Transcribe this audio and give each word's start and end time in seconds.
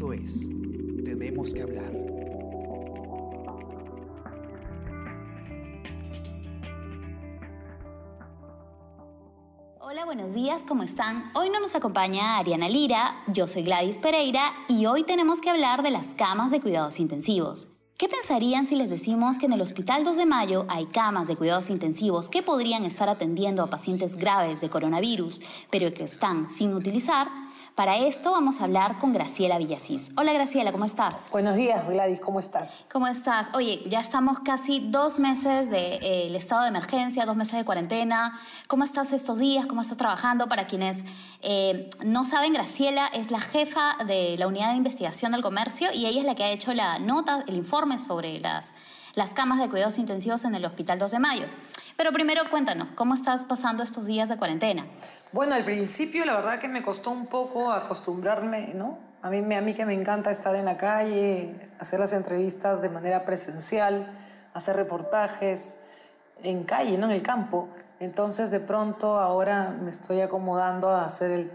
Esto 0.00 0.14
es 0.14 0.48
Tenemos 1.04 1.52
que 1.52 1.60
hablar. 1.60 1.92
Hola, 9.78 10.06
buenos 10.06 10.32
días, 10.32 10.62
¿cómo 10.66 10.84
están? 10.84 11.30
Hoy 11.34 11.50
no 11.50 11.60
nos 11.60 11.74
acompaña 11.74 12.38
Ariana 12.38 12.70
Lira, 12.70 13.22
yo 13.26 13.46
soy 13.46 13.62
Gladys 13.62 13.98
Pereira 13.98 14.54
y 14.68 14.86
hoy 14.86 15.04
tenemos 15.04 15.42
que 15.42 15.50
hablar 15.50 15.82
de 15.82 15.90
las 15.90 16.06
camas 16.14 16.50
de 16.50 16.62
cuidados 16.62 16.98
intensivos. 16.98 17.68
¿Qué 17.98 18.08
pensarían 18.08 18.64
si 18.64 18.76
les 18.76 18.88
decimos 18.88 19.36
que 19.36 19.44
en 19.44 19.52
el 19.52 19.60
Hospital 19.60 20.04
2 20.04 20.16
de 20.16 20.24
Mayo 20.24 20.64
hay 20.70 20.86
camas 20.86 21.28
de 21.28 21.36
cuidados 21.36 21.68
intensivos 21.68 22.30
que 22.30 22.42
podrían 22.42 22.84
estar 22.84 23.10
atendiendo 23.10 23.62
a 23.62 23.68
pacientes 23.68 24.16
graves 24.16 24.62
de 24.62 24.70
coronavirus, 24.70 25.42
pero 25.70 25.92
que 25.92 26.04
están 26.04 26.48
sin 26.48 26.72
utilizar? 26.72 27.28
Para 27.80 27.96
esto 27.96 28.32
vamos 28.32 28.60
a 28.60 28.64
hablar 28.64 28.98
con 28.98 29.14
Graciela 29.14 29.56
Villasís. 29.56 30.10
Hola 30.14 30.34
Graciela, 30.34 30.70
¿cómo 30.70 30.84
estás? 30.84 31.14
Buenos 31.32 31.56
días 31.56 31.88
Gladys, 31.88 32.20
¿cómo 32.20 32.38
estás? 32.38 32.84
¿Cómo 32.92 33.06
estás? 33.06 33.48
Oye, 33.54 33.80
ya 33.88 34.00
estamos 34.00 34.38
casi 34.40 34.80
dos 34.90 35.18
meses 35.18 35.70
del 35.70 35.98
de, 35.98 36.26
eh, 36.26 36.36
estado 36.36 36.64
de 36.64 36.68
emergencia, 36.68 37.24
dos 37.24 37.36
meses 37.36 37.54
de 37.56 37.64
cuarentena. 37.64 38.38
¿Cómo 38.68 38.84
estás 38.84 39.12
estos 39.12 39.38
días? 39.38 39.66
¿Cómo 39.66 39.80
estás 39.80 39.96
trabajando? 39.96 40.46
Para 40.46 40.66
quienes 40.66 41.02
eh, 41.40 41.88
no 42.04 42.24
saben, 42.24 42.52
Graciela 42.52 43.06
es 43.14 43.30
la 43.30 43.40
jefa 43.40 43.96
de 44.06 44.36
la 44.36 44.46
unidad 44.46 44.72
de 44.72 44.76
investigación 44.76 45.32
del 45.32 45.40
comercio 45.40 45.88
y 45.90 46.04
ella 46.04 46.20
es 46.20 46.26
la 46.26 46.34
que 46.34 46.44
ha 46.44 46.50
hecho 46.50 46.74
la 46.74 46.98
nota, 46.98 47.44
el 47.46 47.54
informe 47.54 47.96
sobre 47.96 48.40
las, 48.40 48.74
las 49.14 49.32
camas 49.32 49.60
de 49.60 49.68
cuidados 49.68 49.98
intensivos 49.98 50.44
en 50.44 50.54
el 50.54 50.64
Hospital 50.64 50.98
2 50.98 51.10
de 51.10 51.18
Mayo. 51.18 51.46
Pero 51.96 52.12
primero 52.12 52.42
cuéntanos, 52.50 52.88
¿cómo 52.94 53.14
estás 53.14 53.44
pasando 53.44 53.82
estos 53.82 54.06
días 54.06 54.28
de 54.28 54.36
cuarentena? 54.36 54.86
Bueno, 55.32 55.54
al 55.54 55.64
principio 55.64 56.24
la 56.24 56.36
verdad 56.36 56.58
que 56.58 56.68
me 56.68 56.82
costó 56.82 57.10
un 57.10 57.26
poco 57.26 57.72
acostumbrarme, 57.72 58.72
¿no? 58.74 58.98
A 59.22 59.28
mí, 59.28 59.74
que 59.74 59.84
me 59.84 59.92
encanta 59.92 60.30
estar 60.30 60.54
en 60.56 60.64
la 60.64 60.78
calle, 60.78 61.54
hacer 61.78 62.00
las 62.00 62.14
entrevistas 62.14 62.80
de 62.80 62.88
manera 62.88 63.26
presencial, 63.26 64.10
hacer 64.54 64.76
reportajes 64.76 65.80
en 66.42 66.64
calle, 66.64 66.96
¿no? 66.96 67.04
En 67.06 67.12
el 67.12 67.22
campo. 67.22 67.68
Entonces, 67.98 68.50
de 68.50 68.60
pronto, 68.60 69.16
ahora 69.20 69.76
me 69.78 69.90
estoy 69.90 70.22
acomodando 70.22 70.88
a 70.88 71.04
hacer 71.04 71.50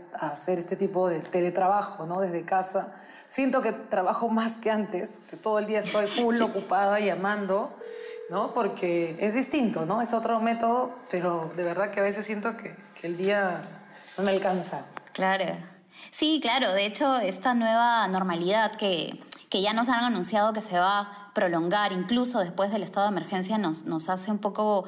este 0.59 0.75
tipo 0.75 1.09
de 1.09 1.21
teletrabajo, 1.21 2.05
¿no? 2.05 2.21
Desde 2.21 2.45
casa. 2.45 2.93
Siento 3.27 3.61
que 3.61 3.71
trabajo 3.71 4.29
más 4.29 4.57
que 4.57 4.71
antes, 4.71 5.21
que 5.29 5.37
todo 5.37 5.59
el 5.59 5.65
día 5.65 5.79
estoy 5.79 6.07
full 6.07 6.39
ocupada 6.41 6.99
llamando, 6.99 7.75
¿no? 8.29 8.53
Porque 8.53 9.15
es 9.19 9.33
distinto, 9.33 9.85
¿no? 9.85 10.01
Es 10.01 10.13
otro 10.13 10.39
método, 10.39 10.95
pero 11.09 11.51
de 11.55 11.63
verdad 11.63 11.89
que 11.89 11.99
a 11.99 12.03
veces 12.03 12.25
siento 12.25 12.55
que, 12.55 12.75
que 12.99 13.07
el 13.07 13.17
día 13.17 13.61
no 14.17 14.23
me 14.23 14.31
alcanza. 14.31 14.85
Claro. 15.13 15.45
Sí, 16.11 16.39
claro. 16.41 16.71
De 16.73 16.85
hecho, 16.85 17.17
esta 17.17 17.53
nueva 17.53 18.07
normalidad 18.07 18.75
que, 18.75 19.19
que 19.49 19.61
ya 19.61 19.73
nos 19.73 19.89
han 19.89 20.03
anunciado 20.03 20.53
que 20.53 20.61
se 20.61 20.77
va 20.77 20.99
a 20.99 21.31
prolongar 21.33 21.93
incluso 21.93 22.39
después 22.39 22.71
del 22.71 22.83
estado 22.83 23.07
de 23.07 23.13
emergencia 23.13 23.57
nos, 23.57 23.85
nos 23.85 24.09
hace 24.09 24.31
un 24.31 24.39
poco 24.39 24.85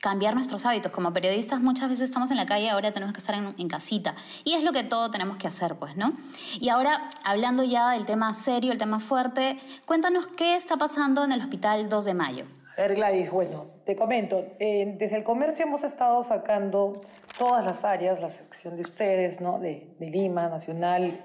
cambiar 0.00 0.34
nuestros 0.34 0.66
hábitos. 0.66 0.92
Como 0.92 1.12
periodistas 1.12 1.60
muchas 1.60 1.88
veces 1.88 2.06
estamos 2.06 2.30
en 2.30 2.36
la 2.36 2.46
calle, 2.46 2.70
ahora 2.70 2.92
tenemos 2.92 3.12
que 3.12 3.20
estar 3.20 3.34
en, 3.34 3.54
en, 3.56 3.68
casita. 3.68 4.14
Y 4.44 4.54
es 4.54 4.62
lo 4.62 4.72
que 4.72 4.82
todo 4.82 5.10
tenemos 5.10 5.36
que 5.36 5.46
hacer, 5.46 5.76
pues, 5.76 5.96
¿no? 5.96 6.12
Y 6.60 6.68
ahora, 6.68 7.08
hablando 7.24 7.62
ya 7.62 7.92
del 7.92 8.06
tema 8.06 8.32
serio, 8.34 8.72
el 8.72 8.78
tema 8.78 9.00
fuerte, 9.00 9.56
cuéntanos 9.86 10.26
qué 10.26 10.56
está 10.56 10.76
pasando 10.76 11.24
en 11.24 11.32
el 11.32 11.40
Hospital 11.40 11.88
2 11.88 12.04
de 12.04 12.14
Mayo. 12.14 12.44
A 12.76 12.82
ver, 12.82 12.94
Gladys, 12.94 13.30
bueno, 13.30 13.66
te 13.84 13.94
comento, 13.94 14.46
eh, 14.58 14.94
desde 14.98 15.16
el 15.16 15.24
comercio 15.24 15.66
hemos 15.66 15.84
estado 15.84 16.22
sacando 16.22 17.02
todas 17.36 17.64
las 17.64 17.84
áreas, 17.84 18.20
la 18.20 18.28
sección 18.28 18.76
de 18.76 18.82
ustedes, 18.82 19.40
¿no? 19.40 19.58
De, 19.58 19.86
de 19.98 20.10
Lima, 20.10 20.48
Nacional, 20.48 21.20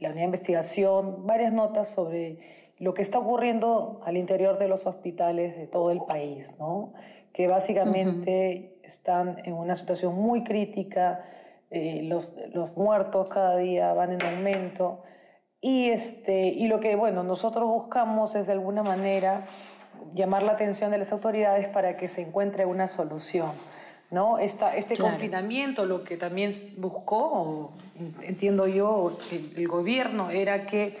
la 0.00 0.08
unidad 0.08 0.22
de 0.22 0.24
investigación, 0.24 1.26
varias 1.26 1.52
notas 1.52 1.90
sobre 1.90 2.38
lo 2.78 2.94
que 2.94 3.02
está 3.02 3.18
ocurriendo 3.18 4.00
al 4.04 4.16
interior 4.16 4.58
de 4.58 4.68
los 4.68 4.86
hospitales 4.86 5.56
de 5.56 5.66
todo 5.66 5.90
el 5.90 6.00
país, 6.00 6.54
¿no? 6.58 6.92
Que 7.34 7.46
básicamente 7.46 8.30
uh 8.30 8.82
-huh. 8.82 8.86
están 8.86 9.42
en 9.44 9.52
una 9.52 9.74
situación 9.74 10.14
muy 10.14 10.42
crítica, 10.42 11.26
eh, 11.70 12.00
los, 12.04 12.36
los 12.54 12.74
muertos 12.76 13.28
cada 13.28 13.58
día 13.58 13.92
van 13.92 14.12
en 14.12 14.22
aumento, 14.24 15.02
y, 15.60 15.90
este, 15.90 16.48
y 16.48 16.68
lo 16.68 16.80
que 16.80 16.94
bueno, 16.94 17.22
nosotros 17.22 17.64
buscamos 17.68 18.34
es 18.34 18.46
de 18.46 18.52
alguna 18.52 18.82
manera 18.82 19.46
llamar 20.14 20.42
la 20.42 20.52
atención 20.52 20.90
de 20.90 20.98
las 20.98 21.12
autoridades 21.12 21.68
para 21.68 21.96
que 21.96 22.08
se 22.08 22.22
encuentre 22.22 22.66
una 22.66 22.86
solución. 22.86 23.52
¿no? 24.10 24.38
Esta, 24.38 24.76
este 24.76 24.94
claro. 24.94 25.12
confinamiento 25.12 25.86
lo 25.86 26.04
que 26.04 26.16
también 26.16 26.50
buscó, 26.78 27.72
entiendo 28.22 28.66
yo, 28.66 29.16
el, 29.32 29.52
el 29.56 29.66
gobierno, 29.66 30.30
era 30.30 30.66
que 30.66 30.96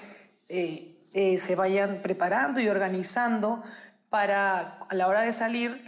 eh, 0.48 0.96
eh, 1.12 1.38
se 1.38 1.54
vayan 1.54 2.00
preparando 2.02 2.60
y 2.60 2.68
organizando 2.68 3.62
para 4.08 4.78
a 4.88 4.94
la 4.94 5.06
hora 5.06 5.22
de 5.22 5.32
salir 5.32 5.84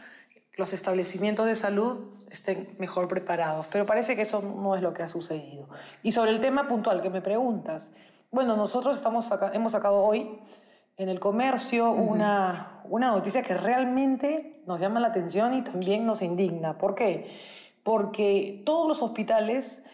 los 0.56 0.72
establecimientos 0.72 1.46
de 1.46 1.54
salud 1.54 2.12
estén 2.30 2.74
mejor 2.78 3.08
preparados. 3.08 3.66
Pero 3.70 3.86
parece 3.86 4.16
que 4.16 4.22
eso 4.22 4.42
no 4.42 4.74
es 4.74 4.82
lo 4.82 4.92
que 4.92 5.02
ha 5.02 5.08
sucedido. 5.08 5.68
Y 6.02 6.12
sobre 6.12 6.30
el 6.30 6.40
tema 6.40 6.66
puntual 6.66 7.02
que 7.02 7.10
me 7.10 7.20
preguntas, 7.20 7.92
bueno, 8.30 8.56
nosotros 8.56 8.96
estamos 8.96 9.26
saca 9.26 9.52
hemos 9.54 9.72
sacado 9.72 10.02
hoy 10.02 10.38
en 10.96 11.08
el 11.08 11.20
comercio 11.20 11.90
uh 11.90 11.96
-huh. 11.96 12.10
una, 12.10 12.82
una 12.88 13.10
noticia 13.10 13.42
que 13.42 13.54
realmente 13.54 14.62
nos 14.66 14.80
llama 14.80 14.98
la 15.00 15.08
atención 15.08 15.54
y 15.54 15.62
también 15.62 16.06
nos 16.06 16.22
indigna. 16.22 16.78
¿Por 16.78 16.94
qué? 16.94 17.30
Porque 17.82 18.62
todos 18.64 18.88
los 18.88 19.02
hospitales 19.02 19.84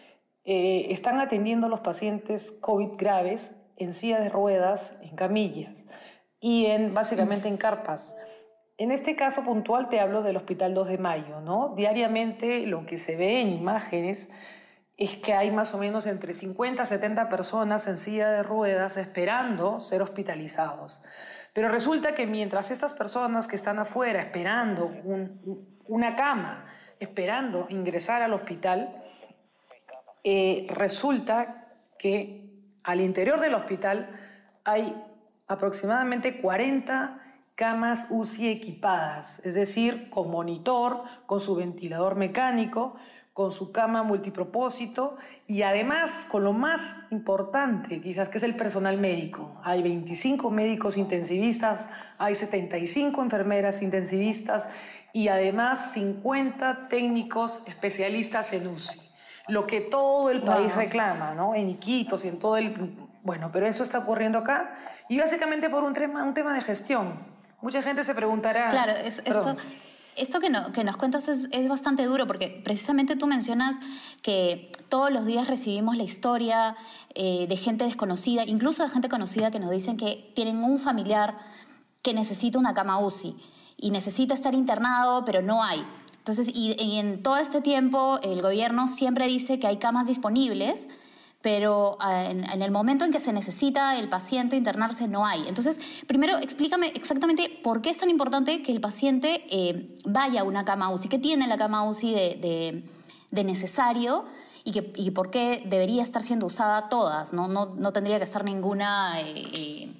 eh, 0.45 0.87
están 0.89 1.19
atendiendo 1.19 1.67
a 1.67 1.69
los 1.69 1.81
pacientes 1.81 2.51
COVID 2.61 2.97
graves 2.97 3.55
en 3.77 3.93
silla 3.93 4.19
de 4.19 4.29
ruedas, 4.29 4.99
en 5.01 5.15
camillas 5.15 5.85
y 6.39 6.65
en, 6.65 6.93
básicamente 6.93 7.47
en 7.47 7.57
carpas. 7.57 8.17
En 8.77 8.91
este 8.91 9.15
caso 9.15 9.43
puntual 9.43 9.87
te 9.89 9.99
hablo 9.99 10.23
del 10.23 10.35
Hospital 10.35 10.73
2 10.73 10.87
de 10.87 10.97
Mayo, 10.97 11.41
¿no? 11.41 11.73
Diariamente 11.75 12.65
lo 12.65 12.85
que 12.85 12.97
se 12.97 13.15
ve 13.15 13.41
en 13.41 13.49
imágenes 13.49 14.29
es 14.97 15.15
que 15.15 15.33
hay 15.33 15.51
más 15.51 15.73
o 15.73 15.77
menos 15.77 16.07
entre 16.07 16.33
50 16.33 16.81
a 16.81 16.85
70 16.85 17.29
personas 17.29 17.87
en 17.87 17.97
silla 17.97 18.31
de 18.31 18.43
ruedas 18.43 18.97
esperando 18.97 19.79
ser 19.79 20.01
hospitalizados. 20.01 21.03
Pero 21.53 21.69
resulta 21.69 22.15
que 22.15 22.25
mientras 22.25 22.71
estas 22.71 22.93
personas 22.93 23.47
que 23.47 23.55
están 23.55 23.77
afuera 23.77 24.21
esperando 24.21 24.87
un, 25.03 25.79
una 25.87 26.15
cama, 26.15 26.65
esperando 26.99 27.67
ingresar 27.69 28.23
al 28.23 28.33
hospital, 28.33 29.03
eh, 30.23 30.65
resulta 30.69 31.67
que 31.99 32.49
al 32.83 33.01
interior 33.01 33.39
del 33.39 33.53
hospital 33.53 34.09
hay 34.63 34.95
aproximadamente 35.47 36.41
40 36.41 37.22
camas 37.55 38.07
UCI 38.09 38.49
equipadas, 38.49 39.39
es 39.43 39.53
decir, 39.53 40.09
con 40.09 40.31
monitor, 40.31 41.03
con 41.25 41.39
su 41.39 41.55
ventilador 41.55 42.15
mecánico, 42.15 42.95
con 43.33 43.51
su 43.51 43.71
cama 43.71 44.03
multipropósito 44.03 45.17
y 45.47 45.63
además 45.63 46.27
con 46.29 46.43
lo 46.43 46.53
más 46.53 46.81
importante 47.09 47.99
quizás 47.99 48.29
que 48.29 48.37
es 48.37 48.43
el 48.43 48.55
personal 48.55 48.97
médico. 48.99 49.59
Hay 49.63 49.81
25 49.81 50.51
médicos 50.51 50.97
intensivistas, 50.97 51.89
hay 52.19 52.35
75 52.35 53.21
enfermeras 53.23 53.81
intensivistas 53.81 54.69
y 55.13 55.27
además 55.27 55.93
50 55.93 56.87
técnicos 56.89 57.67
especialistas 57.67 58.53
en 58.53 58.67
UCI. 58.67 58.99
Lo 59.47 59.67
que 59.67 59.81
todo 59.81 60.29
el 60.29 60.41
país 60.41 60.69
wow. 60.69 60.77
reclama, 60.77 61.33
¿no? 61.33 61.55
En 61.55 61.69
Iquitos 61.69 62.23
y 62.25 62.29
en 62.29 62.39
todo 62.39 62.57
el... 62.57 62.95
Bueno, 63.23 63.49
pero 63.51 63.65
eso 63.67 63.83
está 63.83 63.99
ocurriendo 63.99 64.37
acá 64.37 64.75
y 65.09 65.17
básicamente 65.17 65.69
por 65.69 65.83
un 65.83 65.93
tema, 65.93 66.23
un 66.23 66.33
tema 66.33 66.53
de 66.53 66.61
gestión. 66.61 67.32
Mucha 67.63 67.81
gente 67.81 68.03
se 68.03 68.13
preguntará... 68.13 68.67
Claro, 68.67 68.91
es, 68.91 69.23
esto 70.15 70.39
que, 70.39 70.49
no, 70.49 70.71
que 70.73 70.83
nos 70.83 70.97
cuentas 70.97 71.27
es, 71.29 71.47
es, 71.51 71.67
bastante 71.69 72.03
duro 72.05 72.27
porque 72.27 72.61
precisamente 72.63 73.15
tú 73.15 73.25
mencionas 73.25 73.77
que 74.21 74.69
todos 74.89 75.11
los 75.11 75.25
días 75.25 75.47
recibimos 75.47 75.95
la 75.95 76.03
historia 76.03 76.75
eh, 77.15 77.47
de 77.47 77.57
gente 77.57 77.85
desconocida, 77.85 78.43
incluso 78.43 78.83
de 78.83 78.89
gente 78.89 79.07
conocida 79.09 79.49
que 79.49 79.59
nos 79.59 79.71
dicen 79.71 79.97
que 79.97 80.31
tienen 80.35 80.63
un 80.63 80.77
familiar 80.77 81.37
que 82.01 82.13
necesita 82.13 82.59
una 82.59 82.73
cama 82.73 82.99
UCI 82.99 83.35
y 83.77 83.91
necesita 83.91 84.33
estar 84.33 84.53
internado, 84.53 85.23
pero 85.25 85.41
no 85.41 85.63
hay. 85.63 85.83
Entonces, 86.17 86.49
y, 86.53 86.75
y 86.77 86.99
en 86.99 87.23
todo 87.23 87.37
este 87.37 87.61
tiempo 87.61 88.19
el 88.21 88.41
gobierno 88.41 88.89
siempre 88.89 89.25
dice 89.27 89.57
que 89.57 89.67
hay 89.67 89.77
camas 89.77 90.07
disponibles, 90.07 90.87
pero 91.43 91.97
uh, 91.97 92.29
en, 92.29 92.49
en, 92.49 92.61
el 92.61 92.71
momento 92.71 93.03
en 93.03 93.11
que 93.11 93.19
se 93.19 93.33
necesita 93.33 93.99
el 93.99 94.07
paciente 94.07 94.55
internarse 94.55 95.09
no 95.09 95.25
hay. 95.27 95.45
Entonces, 95.47 95.77
primero 96.07 96.37
explícame 96.37 96.87
exactamente 96.95 97.59
por 97.61 97.81
qué 97.81 97.89
es 97.89 97.97
tan 97.97 98.09
importante 98.09 98.63
que 98.63 98.71
el 98.71 98.79
paciente 98.79 99.43
eh, 99.51 99.99
vaya 100.05 100.41
a 100.41 100.43
una 100.45 100.63
cama 100.63 100.89
UCI, 100.89 101.09
qué 101.09 101.19
tiene 101.19 101.45
la 101.47 101.57
cama 101.57 101.83
UCI 101.83 102.13
de, 102.13 102.19
de, 102.41 102.83
de 103.29 103.43
necesario 103.43 104.23
y, 104.63 104.71
que, 104.71 104.93
y, 104.95 105.11
por 105.11 105.29
qué 105.31 105.61
debería 105.65 106.01
estar 106.01 106.23
siendo 106.23 106.45
usada 106.45 106.87
todas, 106.87 107.33
no, 107.33 107.49
no, 107.49 107.75
no 107.75 107.91
tendría 107.91 108.17
que 108.19 108.23
estar 108.23 108.45
ninguna 108.45 109.19
eh, 109.19 109.93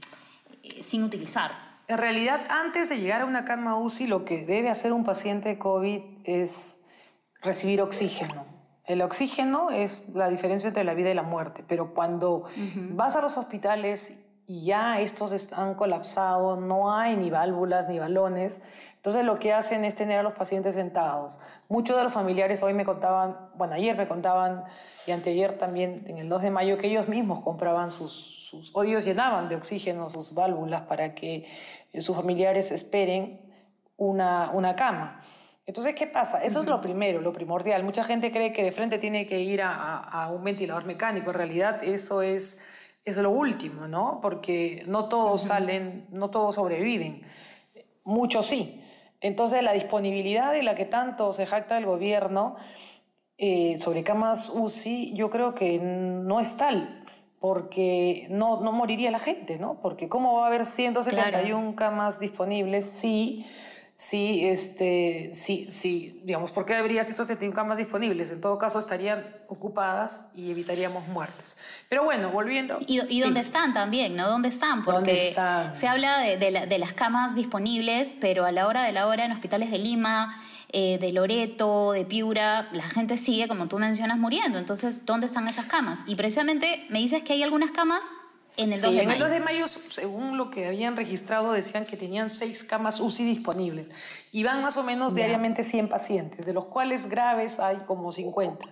eh, 0.64 0.82
sin 0.82 1.04
utilizar. 1.04 1.52
En 1.90 1.98
realidad, 1.98 2.40
antes 2.50 2.88
de 2.88 3.02
llegar 3.02 3.22
a 3.22 3.26
una 3.26 3.44
cama 3.44 3.78
UCI, 3.78 4.08
lo 4.08 4.24
que 4.24 4.46
debe 4.46 4.70
hacer 4.70 4.94
un 4.94 5.04
paciente 5.04 5.60
COVID 5.60 6.00
es 6.24 6.80
recibir 7.42 7.82
oxígeno 7.82 8.53
el 8.86 9.02
oxígeno 9.02 9.70
es 9.72 10.04
la 10.14 10.30
diferencia 10.30 10.68
entre 10.68 10.84
la 10.84 10.94
vida 10.94 11.10
y 11.10 11.14
la 11.14 11.24
muerte, 11.24 11.64
pero 11.68 11.94
cuando 11.94 12.36
uh 12.36 12.48
-huh. 12.48 12.96
vas 12.96 13.16
a 13.16 13.22
los 13.22 13.38
hospitales 13.38 14.20
y 14.46 14.66
ya 14.66 15.00
estos 15.00 15.32
están 15.32 15.76
colapsados, 15.76 16.60
no 16.60 16.94
hay 16.94 17.16
ni 17.16 17.30
válvulas 17.30 17.88
ni 17.88 17.98
balones. 17.98 18.62
Entonces 18.98 19.26
lo 19.26 19.40
que 19.40 19.54
hacen 19.54 19.86
es 19.86 19.96
tener 19.96 20.20
a 20.20 20.24
los 20.24 20.34
pacientes 20.34 20.76
sentados. 20.76 21.40
Muchos 21.70 21.96
de 21.96 22.04
los 22.04 22.14
familiares 22.14 22.62
hoy 22.64 22.74
me 22.74 22.86
contaban, 22.86 23.38
bueno, 23.56 23.74
ayer 23.74 23.98
me 23.98 24.08
contaban 24.08 24.66
y 25.06 25.12
anteayer 25.12 25.58
también, 25.58 26.04
en 26.08 26.18
el 26.18 26.30
2 26.30 26.42
de 26.42 26.52
mayo, 26.52 26.78
que 26.78 26.88
ellos 26.88 27.08
mismos 27.08 27.42
compraban 27.42 27.92
sus, 27.92 28.48
sus 28.50 28.76
o 28.76 28.84
ellos 28.84 29.06
llenaban 29.06 29.50
de 29.50 29.56
oxígeno 29.56 30.10
sus 30.10 30.34
válvulas 30.34 30.84
para 30.84 31.14
que 31.16 31.46
sus 32.00 32.16
familiares 32.16 32.72
esperen 32.72 33.42
una, 33.98 34.52
una 34.52 34.76
cama. 34.76 35.23
Entonces, 35.66 35.96
¿qué 35.96 36.08
pasa? 36.08 36.44
Eso 36.44 36.62
es 36.62 36.68
lo 36.68 36.82
primero, 36.82 37.22
lo 37.22 37.32
primordial. 37.32 37.84
Mucha 37.84 38.04
gente 38.04 38.32
cree 38.32 38.52
que 38.52 38.64
de 38.64 38.72
frente 38.72 38.98
tiene 39.00 39.26
que 39.28 39.40
ir 39.40 39.62
a, 39.62 39.98
a 39.98 40.30
un 40.30 40.44
ventilador 40.44 40.86
mecánico. 40.86 41.32
En 41.32 41.38
realidad, 41.38 41.84
eso 41.84 42.22
es, 42.22 42.62
es 43.06 43.18
lo 43.18 43.30
último, 43.32 43.88
¿no? 43.88 44.20
Porque 44.22 44.84
no 44.88 45.08
todos 45.08 45.44
salen, 45.44 46.06
no 46.10 46.30
todos 46.30 46.56
sobreviven. 46.56 47.24
Muchos 48.04 48.48
sí. 48.48 48.84
Entonces, 49.22 49.64
la 49.64 49.72
disponibilidad 49.72 50.52
de 50.52 50.64
la 50.64 50.76
que 50.76 50.86
tanto 50.86 51.32
se 51.32 51.46
jacta 51.46 51.78
el 51.78 51.86
gobierno 51.86 52.58
eh, 53.38 53.78
sobre 53.78 54.04
camas 54.04 54.50
UCI, 54.50 55.14
yo 55.16 55.30
creo 55.30 55.56
que 55.56 55.80
no 55.80 56.40
es 56.40 56.56
tal, 56.58 57.04
porque 57.40 58.28
no, 58.30 58.62
no 58.62 58.72
moriría 58.72 59.12
la 59.12 59.20
gente, 59.20 59.58
¿no? 59.58 59.80
Porque 59.82 60.08
¿cómo 60.08 60.38
va 60.38 60.44
a 60.44 60.48
haber 60.48 60.66
171 60.66 61.76
camas 61.76 62.20
disponibles 62.20 62.86
si 62.86 63.00
sí, 63.00 63.46
este, 63.98 65.30
sí, 65.34 65.68
sí, 65.70 66.22
digamos, 66.24 66.52
¿por 66.52 66.66
qué 66.66 66.76
habría 66.76 67.04
171 67.04 67.54
camas 67.54 67.78
disponibles? 67.78 68.32
En 68.32 68.42
todo 68.42 68.58
caso, 68.58 68.80
estarían 68.80 69.24
ocupadas 69.48 70.32
y 70.36 70.52
evitaríamos 70.52 71.08
muertes. 71.08 71.58
Pero 71.90 72.04
bueno, 72.04 72.30
volviendo. 72.32 72.80
¿Y, 72.86 73.02
y 73.08 73.22
dónde 73.22 73.42
están 73.42 73.74
también, 73.74 74.16
no? 74.16 74.28
¿Dónde 74.28 74.50
están? 74.50 74.84
Porque 74.84 75.34
se 75.76 75.88
habla 75.88 76.20
de, 76.20 76.38
de, 76.38 76.80
las 76.80 76.94
camas 76.94 77.36
disponibles, 77.36 78.16
pero 78.20 78.46
a 78.46 78.52
la 78.52 78.68
hora 78.68 78.84
de 78.84 78.92
la 78.92 79.08
hora 79.08 79.26
en 79.26 79.32
hospitales 79.32 79.72
de 79.72 79.78
Lima, 79.78 80.42
eh, 80.70 80.98
de 81.00 81.12
Loreto, 81.12 81.92
de 81.92 82.04
Piura, 82.04 82.70
la 82.72 82.84
gente 82.84 83.18
sigue, 83.18 83.48
como 83.48 83.68
tú 83.68 83.78
mencionas, 83.78 84.18
muriendo. 84.18 84.58
Entonces, 84.58 85.06
¿dónde 85.06 85.28
están 85.28 85.48
esas 85.48 85.68
camas? 85.68 86.00
Y 86.08 86.16
precisamente 86.16 86.86
me 86.90 87.00
dices 87.00 87.24
que 87.24 87.34
hay 87.34 87.44
algunas 87.44 87.72
camas 87.72 88.04
en 88.58 88.74
el 88.74 88.82
2 88.82 88.94
de 88.94 89.00
en 89.02 89.08
mayo. 89.08 89.26
el 89.26 89.32
2 89.32 89.32
de 89.32 89.40
mayo, 89.40 89.68
según 89.68 90.38
lo 90.38 90.50
que 90.50 90.68
habían 90.68 90.96
registrado, 90.96 91.52
decían 91.52 91.86
que 91.86 91.98
tenían 91.98 92.30
seis 92.30 92.64
camas 92.64 93.00
UCI 93.00 93.24
disponibles 93.24 93.92
y 94.32 94.44
van 94.44 94.62
más 94.62 94.78
o 94.78 94.84
menos 94.84 95.16
diariamente 95.16 95.64
100 95.64 95.90
pacientes, 95.90 96.46
de 96.46 96.54
los 96.54 96.66
cuales 96.66 97.08
graves 97.08 97.60
hay 97.60 97.78
como 97.88 98.12
50. 98.12 98.68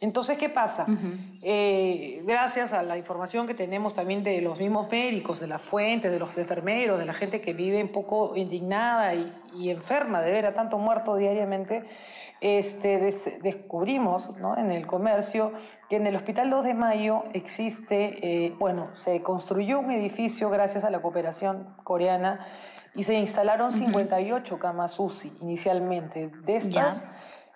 Entonces, 0.00 0.36
¿qué 0.36 0.50
pasa? 0.50 0.86
eh, 1.42 2.22
gracias 2.26 2.74
a 2.74 2.82
la 2.82 2.98
información 2.98 3.46
que 3.46 3.54
tenemos 3.54 3.94
también 3.94 4.22
de 4.22 4.42
los 4.42 4.58
mismos 4.58 4.90
médicos, 4.90 5.40
de 5.40 5.46
la 5.46 5.58
fuente, 5.58 6.10
de 6.10 6.18
los 6.18 6.36
enfermeros, 6.36 6.98
de 6.98 7.06
la 7.06 7.14
gente 7.14 7.40
que 7.40 7.54
vive 7.54 7.82
un 7.82 7.88
poco 7.88 8.36
indignada 8.36 9.14
y, 9.14 9.32
y 9.56 9.70
enferma 9.70 10.20
de 10.20 10.32
ver 10.32 10.46
a 10.46 10.52
tanto 10.52 10.76
muerto 10.76 11.16
diariamente, 11.16 11.82
este, 12.40 12.98
des 12.98 13.42
descubrimos 13.42 14.36
¿no? 14.36 14.56
en 14.58 14.70
el 14.70 14.86
comercio 14.86 15.52
que 15.88 15.96
en 15.96 16.06
el 16.06 16.16
Hospital 16.16 16.50
2 16.50 16.64
de 16.64 16.74
Mayo 16.74 17.24
existe, 17.32 18.46
eh, 18.46 18.54
bueno, 18.58 18.94
se 18.94 19.22
construyó 19.22 19.78
un 19.80 19.90
edificio 19.90 20.50
gracias 20.50 20.84
a 20.84 20.90
la 20.90 21.00
cooperación 21.00 21.74
coreana 21.84 22.40
y 22.94 23.04
se 23.04 23.14
instalaron 23.14 23.70
58 23.70 24.58
camas 24.58 24.98
UCI 24.98 25.32
inicialmente. 25.40 26.30
De 26.44 26.56
estas 26.56 27.04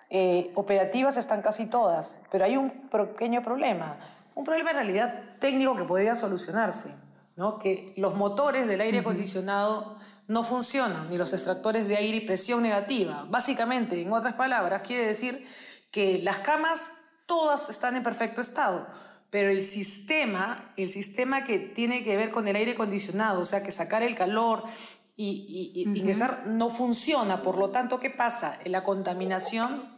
eh, 0.09 0.51
operativas 0.55 1.17
están 1.17 1.41
casi 1.41 1.65
todas, 1.65 2.21
pero 2.31 2.45
hay 2.45 2.57
un 2.57 2.89
pequeño 2.89 3.41
problema, 3.41 3.97
un 4.35 4.43
problema 4.43 4.71
en 4.71 4.77
realidad 4.77 5.21
técnico 5.39 5.75
que 5.75 5.83
podría 5.83 6.15
solucionarse. 6.15 6.93
¿No? 7.41 7.57
que 7.57 7.91
los 7.97 8.13
motores 8.13 8.67
del 8.67 8.81
aire 8.81 8.99
acondicionado 8.99 9.97
no 10.27 10.43
funcionan, 10.43 11.09
ni 11.09 11.17
los 11.17 11.33
extractores 11.33 11.87
de 11.87 11.97
aire 11.97 12.17
y 12.17 12.21
presión 12.21 12.61
negativa. 12.61 13.25
Básicamente, 13.31 13.99
en 13.99 14.13
otras 14.13 14.35
palabras, 14.35 14.83
quiere 14.83 15.07
decir 15.07 15.43
que 15.89 16.19
las 16.19 16.37
camas 16.37 16.91
todas 17.25 17.67
están 17.69 17.95
en 17.95 18.03
perfecto 18.03 18.41
estado, 18.41 18.87
pero 19.31 19.49
el 19.49 19.63
sistema, 19.63 20.71
el 20.77 20.91
sistema 20.91 21.43
que 21.43 21.57
tiene 21.57 22.03
que 22.03 22.15
ver 22.15 22.29
con 22.29 22.47
el 22.47 22.55
aire 22.55 22.73
acondicionado, 22.73 23.41
o 23.41 23.45
sea, 23.45 23.63
que 23.63 23.71
sacar 23.71 24.03
el 24.03 24.13
calor 24.13 24.63
y, 25.15 25.71
y, 25.73 25.81
y 25.81 25.97
ingresar, 25.97 26.43
no 26.45 26.69
funciona. 26.69 27.41
Por 27.41 27.57
lo 27.57 27.71
tanto, 27.71 27.99
¿qué 27.99 28.11
pasa? 28.11 28.59
La 28.65 28.83
contaminación 28.83 29.90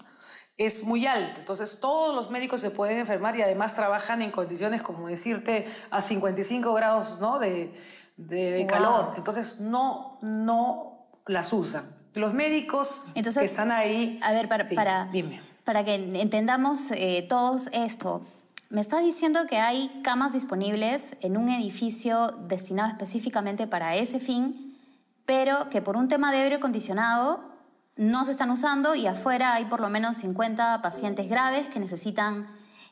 es 0.58 0.84
muy 0.84 1.08
alta. 1.08 1.40
Entonces, 1.40 1.80
todos 1.80 2.16
los 2.16 2.30
médicos 2.30 2.62
se 2.62 2.70
pueden 2.72 2.98
enfermar 3.00 3.36
y 3.36 3.42
además 3.42 3.76
trabajan 3.76 4.22
en 4.22 4.32
condiciones, 4.32 4.82
como 4.82 5.08
decirte, 5.08 5.68
a 5.90 6.02
55 6.02 6.74
grados 6.74 7.20
¿no? 7.20 7.40
de, 7.40 7.74
de, 8.18 8.52
de 8.52 8.68
calor. 8.68 9.14
Entonces, 9.18 9.60
no, 9.60 10.20
no 10.22 11.08
las 11.26 11.52
usan. 11.54 11.84
Los 12.14 12.34
médicos 12.34 13.08
Entonces, 13.16 13.42
que 13.42 13.46
están 13.48 13.72
ahí... 13.72 14.20
A 14.22 14.32
ver, 14.32 14.48
para, 14.48 14.66
Sí, 14.66 14.76
para, 14.76 15.06
dime. 15.06 15.42
para 15.64 15.84
que 15.84 15.96
entendamos 15.96 16.92
eh, 16.92 17.26
todos 17.28 17.68
esto. 17.72 18.22
Me 18.70 18.82
estás 18.82 19.04
diciendo 19.04 19.42
que 19.50 19.58
hay 19.58 20.02
camas 20.04 20.34
disponibles 20.34 21.16
en 21.22 21.38
un 21.38 21.50
edificio 21.50 22.28
destinado 22.48 22.90
específicamente 22.90 23.66
para 23.66 23.96
ese 23.96 24.20
fin, 24.20 24.78
pero 25.26 25.70
que 25.70 25.82
por 25.82 25.98
un 25.98 26.08
tema 26.08 26.32
de 26.32 26.38
aire 26.38 26.56
acondicionado 26.56 27.53
no 27.96 28.26
se 28.26 28.32
están 28.32 28.50
usando 28.50 28.96
y 28.96 29.08
afuera 29.08 29.54
hay 29.56 29.66
por 29.66 29.80
lo 29.80 29.90
menos 29.90 30.18
50 30.18 30.82
pacientes 30.82 31.30
graves 31.30 31.68
que 31.68 31.80
necesitan 31.80 32.48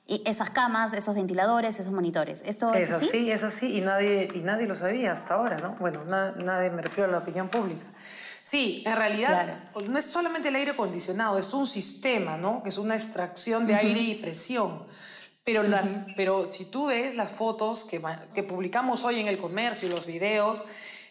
i- 0.08 0.22
esas 0.26 0.50
camas, 0.50 0.94
esos 0.94 1.16
ventiladores, 1.16 1.80
esos 1.80 1.92
monitores. 1.94 2.44
¿Esto 2.46 2.74
es, 2.74 2.86
Es 2.90 2.92
así? 2.92 3.08
así, 3.08 3.32
es 3.32 3.44
así, 3.44 3.78
y 3.78 3.82
nadie, 3.82 4.28
y 4.34 4.40
nadie 4.40 4.68
lo 4.68 4.76
sabía 4.76 5.14
hasta 5.14 5.34
ahora, 5.36 5.58
¿no? 5.58 5.76
Bueno, 5.80 6.04
na- 6.06 6.32
nadie 6.34 6.70
me 6.70 6.82
refiero 6.82 7.10
a 7.10 7.12
la 7.14 7.20
opinión 7.20 7.50
pública. 7.50 7.86
Sí, 8.44 8.84
en 8.88 8.96
realidad 8.96 9.54
no 9.88 9.98
es 10.00 10.06
solamente 10.06 10.50
el 10.50 10.56
aire 10.56 10.72
acondicionado, 10.72 11.38
es 11.38 11.54
un 11.54 11.68
sistema, 11.68 12.38
¿no? 12.38 12.64
Que 12.64 12.70
es 12.70 12.78
una 12.80 12.96
extracción 12.96 13.68
de 13.68 13.76
aire 13.76 14.00
y 14.00 14.16
presión. 14.16 14.84
Pero, 15.44 15.64
las, 15.64 16.08
pero 16.16 16.52
si 16.52 16.66
tú 16.66 16.88
ves 16.88 17.16
las 17.16 17.32
fotos 17.32 17.84
que, 17.84 18.00
que 18.34 18.44
publicamos 18.44 19.04
hoy 19.04 19.20
en 19.20 19.28
el 19.28 19.38
comercio 19.40 19.88
y 19.88 19.92
los 19.92 20.06
videos, 20.06 20.66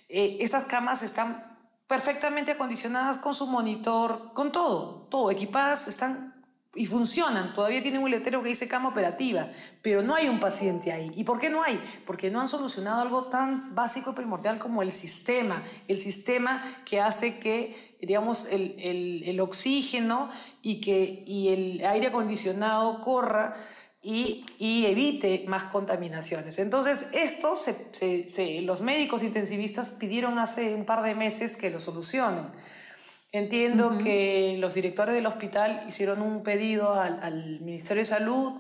eh, 0.09 0.39
estas 0.41 0.65
camas 0.67 1.03
están 1.03 1.45
perfectamente 1.91 2.53
acondicionadas 2.53 3.19
con 3.19 3.35
su 3.35 3.49
monitor, 3.49 4.33
con 4.33 4.53
todo, 4.53 5.09
todo, 5.11 5.29
equipadas, 5.33 5.89
están 5.89 6.41
y 6.73 6.87
funcionan. 6.87 7.53
Todavía 7.53 7.83
tienen 7.83 8.01
un 8.01 8.13
letrero 8.13 8.45
que 8.45 8.51
dice 8.51 8.69
cama 8.69 8.91
operativa, 8.91 9.49
pero 9.83 10.01
no 10.01 10.15
hay 10.15 10.29
un 10.29 10.39
paciente 10.39 10.93
ahí. 10.93 11.11
¿Y 11.17 11.25
por 11.25 11.41
qué 11.41 11.51
no 11.51 11.65
hay? 11.65 11.81
Porque 12.07 12.31
no 12.31 12.41
han 12.41 12.47
solucionado 12.47 13.01
algo 13.03 13.25
tan 13.25 13.75
básico 13.75 14.13
y 14.13 14.15
primordial 14.15 14.61
como 14.61 14.83
el 14.83 14.93
sistema, 14.93 15.65
el 15.89 15.99
sistema 15.99 16.63
que 16.85 17.01
hace 17.01 17.41
que, 17.41 17.97
digamos, 18.01 18.47
el, 18.53 18.77
el- 19.27 19.41
oxígeno 19.41 20.31
y, 20.63 20.81
que, 20.81 21.25
y 21.27 21.49
el 21.49 21.85
aire 21.85 22.07
acondicionado 22.07 23.01
corra 23.01 23.57
y, 24.03 24.47
y 24.59 24.87
evite 24.87 25.45
más 25.47 25.65
contaminaciones. 25.65 26.59
Entonces, 26.59 27.11
esto 27.13 27.57
se- 27.57 27.75
se- 27.75 28.31
se- 28.31 28.63
los 28.63 28.81
médicos 28.81 29.23
intensivistas 29.23 29.91
pidieron 29.91 30.39
hace 30.39 30.75
un 30.75 30.85
par 30.87 31.03
de 31.03 31.15
meses 31.15 31.57
que 31.57 31.71
lo 31.71 31.79
solucionen. 31.79 32.47
Entiendo 33.33 33.97
que 33.99 34.57
los 34.59 34.75
directores 34.75 35.15
del 35.15 35.27
hospital 35.27 35.85
hicieron 35.89 36.21
un 36.23 36.43
pedido 36.43 36.95
al, 36.95 37.23
al 37.23 37.61
Ministerio 37.61 38.01
de 38.01 38.07
Salud, 38.07 38.53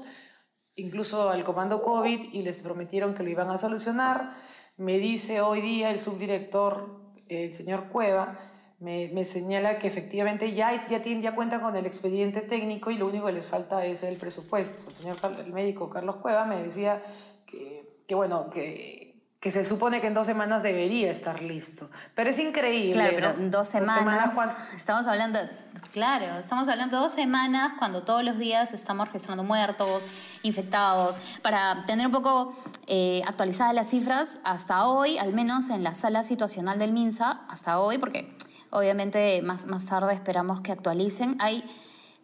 incluso 0.76 1.28
al 1.30 1.42
Comando 1.42 1.82
COVID, 1.82 2.32
y 2.32 2.42
les 2.42 2.62
prometieron 2.62 3.14
que 3.14 3.23
lo 3.25 3.30
iban 3.30 3.50
a 3.50 3.59
solucionar. 3.59 4.35
Me 4.76 4.99
dice 4.99 5.40
hoy 5.40 5.61
día 5.61 5.90
el 5.90 5.99
subdirector, 5.99 7.00
el 7.28 7.52
señor 7.52 7.88
Cueva, 7.88 8.38
me, 8.80 9.10
me 9.12 9.26
señala 9.26 9.78
que 9.78 9.87
efectivamente 9.87 10.52
ya, 10.52 10.88
ya, 10.88 11.02
tienen, 11.02 11.22
ya 11.22 11.34
cuentan 11.34 11.60
con 11.60 11.76
el 11.76 11.84
expediente 11.84 12.40
técnico 12.40 12.90
y 12.90 12.96
lo 12.96 13.06
único 13.06 13.26
que 13.26 13.32
les 13.32 13.46
falta 13.46 13.84
es 13.84 14.02
el 14.02 14.16
presupuesto. 14.16 14.88
El 14.88 14.94
señor 14.94 15.18
el 15.38 15.52
médico 15.52 15.90
Carlos 15.90 16.16
Cueva 16.16 16.46
me 16.46 16.62
decía 16.62 17.02
que, 17.44 17.84
que 18.08 18.14
bueno, 18.14 18.49
que, 18.49 19.10
que 19.38 19.50
se 19.50 19.66
supone 19.66 20.00
que 20.00 20.06
en 20.06 20.14
dos 20.14 20.26
semanas 20.26 20.62
debería 20.62 21.10
estar 21.10 21.42
listo. 21.42 21.90
Pero 22.14 22.30
es 22.30 22.38
increíble. 22.38 22.92
Claro, 22.92 23.12
pero 23.14 23.32
¿no? 23.34 23.38
en 23.42 23.50
dos 23.50 23.68
semanas, 23.68 24.34
estamos 24.75 25.06
hablando, 25.06 25.38
claro, 25.92 26.38
estamos 26.38 26.66
hablando 26.66 26.96
de 26.96 27.02
dos 27.02 27.12
semanas 27.12 27.75
cuando 27.78 28.02
todos 28.02 28.25
los 28.25 28.38
días 28.38 28.72
estamos 28.72 29.08
registrando 29.08 29.44
muertos, 29.44 30.04
infectados. 30.42 31.16
Para 31.42 31.84
tener 31.84 32.06
un 32.06 32.12
poco 32.12 32.54
eh, 32.87 33.20
actualizadas 33.26 33.75
las 33.75 33.90
cifras, 33.90 34.38
hasta 34.42 34.87
hoy, 34.87 35.18
al 35.18 35.34
menos 35.34 35.68
en 35.68 35.84
la 35.84 35.92
sala 35.92 36.25
situacional 36.25 36.78
del 36.78 36.92
MINSA, 36.92 37.42
hasta 37.46 37.78
hoy, 37.78 37.99
porque 37.99 38.37
obviamente 38.70 39.42
más, 39.42 39.66
más 39.66 39.84
tarde 39.86 40.14
esperamos 40.14 40.60
que 40.60 40.72
actualicen, 40.72 41.36
hay 41.40 41.64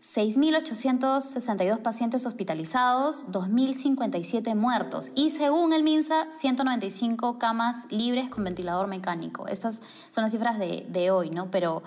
6.862 0.02 1.78
pacientes 1.82 2.26
hospitalizados, 2.26 3.26
2.057 3.28 4.54
muertos 4.54 5.10
y 5.14 5.30
según 5.30 5.72
el 5.72 5.82
MINSA, 5.82 6.30
195 6.30 7.38
camas 7.38 7.86
libres 7.90 8.28
con 8.30 8.44
ventilador 8.44 8.86
mecánico. 8.86 9.48
Estas 9.48 9.82
son 10.10 10.22
las 10.22 10.30
cifras 10.32 10.58
de, 10.58 10.86
de 10.88 11.10
hoy, 11.10 11.30
¿no? 11.30 11.50
Pero 11.50 11.82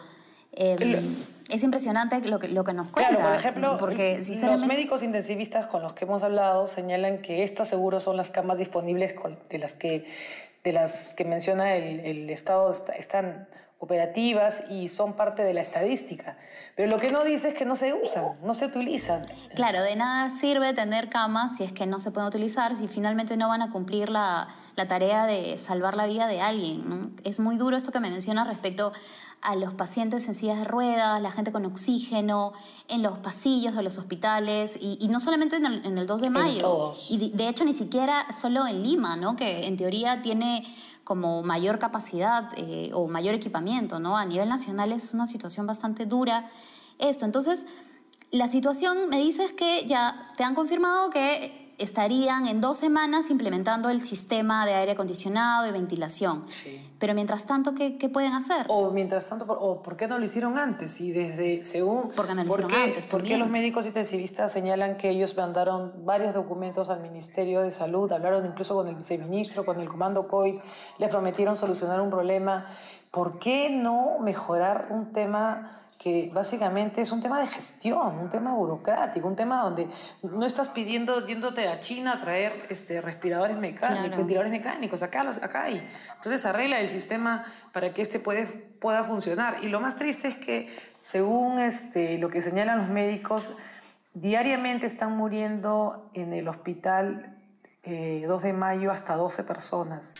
El- 0.51 1.15
es 1.49 1.63
impresionante 1.63 2.19
lo 2.27 2.39
que, 2.39 2.47
lo 2.47 2.63
que 2.63 2.73
nos 2.73 2.89
cuentas. 2.89 3.15
Claro, 3.15 3.29
por 3.29 3.39
ejemplo, 3.39 3.77
porque 3.77 4.17
los 4.17 4.27
sinceramente... 4.27 4.67
médicos 4.67 5.03
intensivistas 5.03 5.67
con 5.67 5.81
los 5.81 5.93
que 5.93 6.05
hemos 6.05 6.23
hablado 6.23 6.67
señalan 6.67 7.21
que 7.21 7.43
estas 7.43 7.67
seguro 7.67 7.99
son 7.99 8.17
las 8.17 8.29
camas 8.29 8.57
disponibles 8.57 9.15
de 9.49 9.57
las 9.57 9.73
que 9.73 10.05
de 10.63 10.73
las 10.73 11.13
que 11.13 11.23
menciona 11.23 11.75
el, 11.75 12.01
el 12.01 12.29
Estado 12.29 12.69
están 12.97 13.47
operativas 13.79 14.61
y 14.69 14.89
son 14.89 15.13
parte 15.13 15.41
de 15.41 15.53
la 15.53 15.61
estadística. 15.61 16.37
Pero 16.75 16.89
lo 16.89 16.99
que 16.99 17.11
no 17.11 17.23
dice 17.23 17.49
es 17.49 17.53
que 17.53 17.63
no 17.63 17.77
se 17.77 17.93
usan, 17.93 18.37
no 18.43 18.53
se 18.53 18.65
utilizan. 18.65 19.21
Claro, 19.55 19.81
de 19.81 19.95
nada 19.95 20.29
sirve 20.29 20.73
tener 20.73 21.09
camas 21.09 21.55
si 21.55 21.63
es 21.63 21.71
que 21.71 21.87
no 21.87 22.01
se 22.01 22.11
pueden 22.11 22.27
utilizar, 22.27 22.75
si 22.75 22.89
finalmente 22.89 23.37
no 23.37 23.47
van 23.47 23.61
a 23.61 23.69
cumplir 23.69 24.09
la, 24.09 24.49
la 24.75 24.87
tarea 24.87 25.25
de 25.25 25.57
salvar 25.57 25.95
la 25.95 26.07
vida 26.07 26.27
de 26.27 26.41
alguien. 26.41 27.15
Es 27.23 27.39
muy 27.39 27.55
duro 27.55 27.77
esto 27.77 27.93
que 27.93 28.01
me 28.01 28.09
mencionas 28.09 28.47
respecto 28.47 28.91
a 29.41 29.55
los 29.55 29.73
pacientes 29.73 30.27
en 30.27 30.35
sillas 30.35 30.59
de 30.59 30.65
ruedas, 30.65 31.21
la 31.21 31.31
gente 31.31 31.38
con 31.51 31.65
oxígeno, 31.65 32.53
en 32.87 33.01
los 33.01 33.17
pasillos 33.19 33.75
de 33.75 33.83
los 33.83 33.97
hospitales, 33.97 34.77
y, 34.79 35.07
no 35.09 35.19
solamente 35.19 35.55
en 35.55 35.65
el, 35.65 35.85
en 35.85 35.97
el 35.97 36.05
2 36.05 36.21
de 36.21 36.29
mayo, 36.29 36.93
y 37.09 37.17
de, 37.17 37.29
de, 37.29 37.49
hecho 37.49 37.65
ni 37.65 37.73
siquiera 37.73 38.25
solo 38.33 38.67
en 38.67 38.83
Lima, 38.83 39.15
¿no? 39.15 39.35
que 39.35 39.65
en 39.65 39.77
teoría 39.77 40.21
tiene 40.21 40.63
como 41.09 41.41
mayor 41.41 41.79
capacidad 41.79 42.51
eh, 42.55 42.91
o 42.93 43.07
mayor 43.07 43.33
equipamiento, 43.33 43.99
¿no? 43.99 44.15
A 44.15 44.25
nivel 44.25 44.47
nacional 44.47 44.91
es 44.91 45.11
una 45.11 45.25
situación 45.25 45.65
bastante 45.65 46.05
dura 46.05 46.51
esto. 46.99 47.25
Entonces, 47.25 47.65
la 48.29 48.47
situación, 48.47 49.09
me 49.09 49.17
dices 49.17 49.51
que 49.53 49.87
ya 49.87 50.31
te 50.37 50.43
han 50.43 50.53
confirmado 50.53 51.09
que 51.09 51.58
estarían 51.79 52.45
en 52.47 52.61
dos 52.61 52.77
semanas 52.77 53.29
implementando 53.29 53.89
el 53.89 54.01
sistema 54.01 54.65
de 54.65 54.73
aire 54.73 54.91
acondicionado 54.91 55.67
y 55.67 55.71
ventilación. 55.71 56.45
Pero 56.99 57.13
mientras 57.13 57.45
tanto, 57.45 57.73
¿qué, 57.73 58.09
pueden 58.11 58.33
hacer? 58.33 58.65
O 58.69 58.91
mientras 58.91 59.27
tanto, 59.27 59.45
o 59.45 59.81
¿por 59.81 59.97
qué 59.97 60.07
no 60.07 60.19
lo 60.19 60.25
hicieron 60.25 60.57
antes? 60.57 60.99
Y 61.01 61.11
desde, 61.11 61.63
según... 61.63 62.11
¿Por 62.11 62.27
qué 62.27 62.35
no 62.35 62.43
lo 62.43 62.49
hicieron 62.49 62.73
antes 62.73 63.07
¿Por 63.07 63.23
qué 63.23 63.37
los 63.37 63.49
médicos 63.49 63.85
intensivistas 63.85 64.51
señalan 64.51 64.97
que 64.97 65.09
ellos 65.09 65.35
mandaron 65.35 66.05
varios 66.05 66.33
documentos 66.33 66.89
al 66.89 67.01
Ministerio 67.01 67.61
de 67.61 67.71
Salud, 67.71 68.11
hablaron 68.11 68.45
incluso 68.45 68.75
con 68.75 68.87
el 68.87 68.95
viceministro, 68.95 69.65
con 69.65 69.79
el 69.79 69.87
comando 69.87 70.27
COVID, 70.27 70.59
les 70.97 71.09
prometieron 71.09 71.57
solucionar 71.57 72.01
un 72.01 72.09
problema? 72.09 72.67
¿Por 73.11 73.39
qué 73.39 73.69
no 73.69 74.19
mejorar 74.19 74.87
un 74.91 75.13
tema 75.13 75.79
que 75.99 76.31
básicamente 76.33 77.01
es 77.01 77.11
un 77.11 77.21
tema 77.21 77.41
de 77.41 77.47
gestión, 77.47 78.17
un 78.19 78.29
tema 78.29 78.53
burocrático, 78.53 79.27
un 79.27 79.35
tema 79.35 79.63
donde 79.63 79.89
no 80.23 80.45
estás 80.45 80.69
pidiendo, 80.69 81.27
yéndote 81.27 81.67
a 81.67 81.77
China 81.79 82.13
a 82.13 82.21
traer 82.21 82.67
este, 82.69 83.01
respiradores 83.01 83.57
mecánicos, 83.57 84.17
ventiladores 84.17 84.49
mecánicos, 84.49 85.03
acá, 85.03 85.25
los, 85.25 85.43
acá 85.43 85.63
hay. 85.63 85.85
Entonces 86.15 86.45
arregla 86.45 86.79
el 86.79 86.87
sistema 86.87 87.43
para 87.73 87.93
que 87.93 88.01
este 88.01 88.21
puede, 88.21 88.45
pueda 88.45 89.03
funcionar. 89.03 89.57
Y 89.61 89.67
lo 89.67 89.81
más 89.81 89.97
triste 89.97 90.29
es 90.29 90.35
que, 90.35 90.73
según 91.01 91.59
este, 91.59 92.17
lo 92.17 92.29
que 92.29 92.41
señalan 92.41 92.77
los 92.77 92.87
médicos, 92.87 93.53
diariamente 94.13 94.87
están 94.87 95.17
muriendo 95.17 96.09
en 96.13 96.31
el 96.31 96.47
hospital 96.47 97.35
2 97.83 97.93
eh, 97.93 98.25
de 98.41 98.53
mayo 98.53 98.89
hasta 98.93 99.15
12 99.15 99.43
personas. 99.43 100.15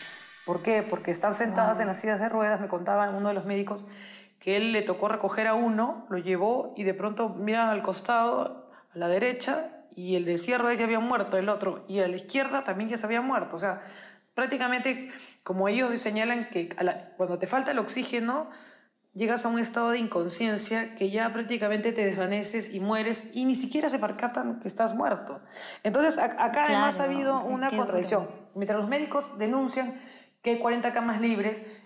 ¿Por 0.46 0.62
qué? 0.62 0.84
Porque 0.84 1.12
están 1.12 1.34
sentadas 1.34 1.80
en 1.80 1.88
las 1.88 2.00
sillas 2.00 2.20
de 2.20 2.28
ruedas, 2.28 2.60
me 2.60 2.68
contaba 2.68 3.10
uno 3.12 3.30
de 3.30 3.34
los 3.34 3.46
médicos, 3.46 3.88
que 4.39 4.58
él 4.58 4.72
le 4.72 4.81
tocó 4.81 5.08
recoger 5.08 5.48
a 5.48 5.53
uno, 5.53 6.05
lo 6.10 6.17
llevó 6.17 6.74
y 6.77 6.84
de 6.84 6.93
pronto 6.93 7.29
miran 7.29 7.69
al 7.69 7.81
costado, 7.81 8.69
a 8.93 8.98
la 8.98 9.08
derecha, 9.08 9.86
y 9.91 10.15
el 10.15 10.25
de 10.25 10.34
izquierda 10.34 10.74
ya 10.74 10.86
había 10.86 11.00
muerto, 11.00 11.38
el 11.38 11.50
otro, 11.50 11.84
y 11.88 12.00
a 12.00 12.08
la 12.08 12.15
izquierda 12.15 12.63
también 12.63 12.89
ya 12.89 12.98
se 12.98 13.05
había 13.05 13.22
muerto. 13.22 13.55
O 13.55 13.60
sea, 13.60 13.81
prácticamente, 14.34 15.12
como 15.43 15.67
ellos 15.67 15.91
señalan 16.00 16.50
que 16.50 16.69
cuando 17.17 17.38
te 17.38 17.48
falta 17.48 17.72
el 17.72 17.79
oxígeno, 17.79 18.50
llegas 19.13 19.43
a 19.46 19.50
un 19.50 19.60
estado 19.60 19.89
de 19.91 20.00
inconsciencia 20.00 20.96
que 20.96 21.10
ya 21.10 21.34
prácticamente 21.34 21.91
te 21.91 22.05
desvaneces 22.05 22.74
y 22.74 22.79
mueres 22.79 23.36
y 23.36 23.43
ni 23.43 23.55
siquiera 23.58 23.89
se 23.89 24.00
percatan 24.00 24.62
que 24.62 24.69
estás 24.69 24.96
muerto. 24.96 25.41
Entonces, 25.84 26.17
acá 26.17 26.65
además 26.65 27.00
ha 27.01 27.03
habido 27.03 27.41
una 27.41 27.69
contradicción. 27.72 28.29
Mientras 28.55 28.79
los 28.79 28.88
médicos 28.88 29.38
denuncian 29.38 30.00
que 30.41 30.51
hay 30.51 30.60
40 30.60 30.93
camas 30.93 31.19
libres, 31.19 31.81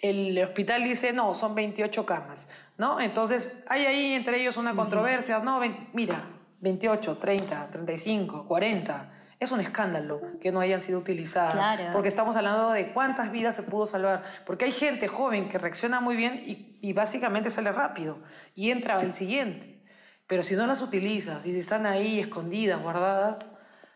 el 0.00 0.42
hospital 0.42 0.84
dice, 0.84 1.12
no, 1.12 1.34
son 1.34 1.54
28 1.54 2.06
camas, 2.06 2.48
¿no? 2.76 3.00
Entonces, 3.00 3.64
hay 3.68 3.86
ahí 3.86 4.12
entre 4.12 4.40
ellos 4.40 4.56
una 4.56 4.74
controversia, 4.74 5.40
no, 5.40 5.60
mira, 5.92 6.24
28, 6.60 7.16
30, 7.16 7.70
35, 7.70 8.46
40. 8.46 9.12
Es 9.40 9.52
un 9.52 9.60
escándalo 9.60 10.20
que 10.40 10.50
no 10.50 10.58
hayan 10.58 10.80
sido 10.80 10.98
utilizadas, 10.98 11.80
porque 11.92 12.08
estamos 12.08 12.34
hablando 12.34 12.70
de 12.72 12.88
cuántas 12.92 13.30
vidas 13.30 13.54
se 13.54 13.62
pudo 13.62 13.86
salvar, 13.86 14.22
porque 14.44 14.64
hay 14.64 14.72
gente 14.72 15.06
joven 15.06 15.48
que 15.48 15.58
reacciona 15.58 16.00
muy 16.00 16.16
bien 16.16 16.42
y, 16.44 16.76
y 16.80 16.92
básicamente 16.92 17.48
sale 17.50 17.70
rápido 17.70 18.18
y 18.54 18.70
entra 18.70 19.00
el 19.00 19.14
siguiente. 19.14 19.84
Pero 20.26 20.42
si 20.42 20.56
no 20.56 20.66
las 20.66 20.82
utilizas 20.82 21.46
y 21.46 21.52
si 21.52 21.58
están 21.60 21.86
ahí 21.86 22.18
escondidas, 22.18 22.82
guardadas, 22.82 23.46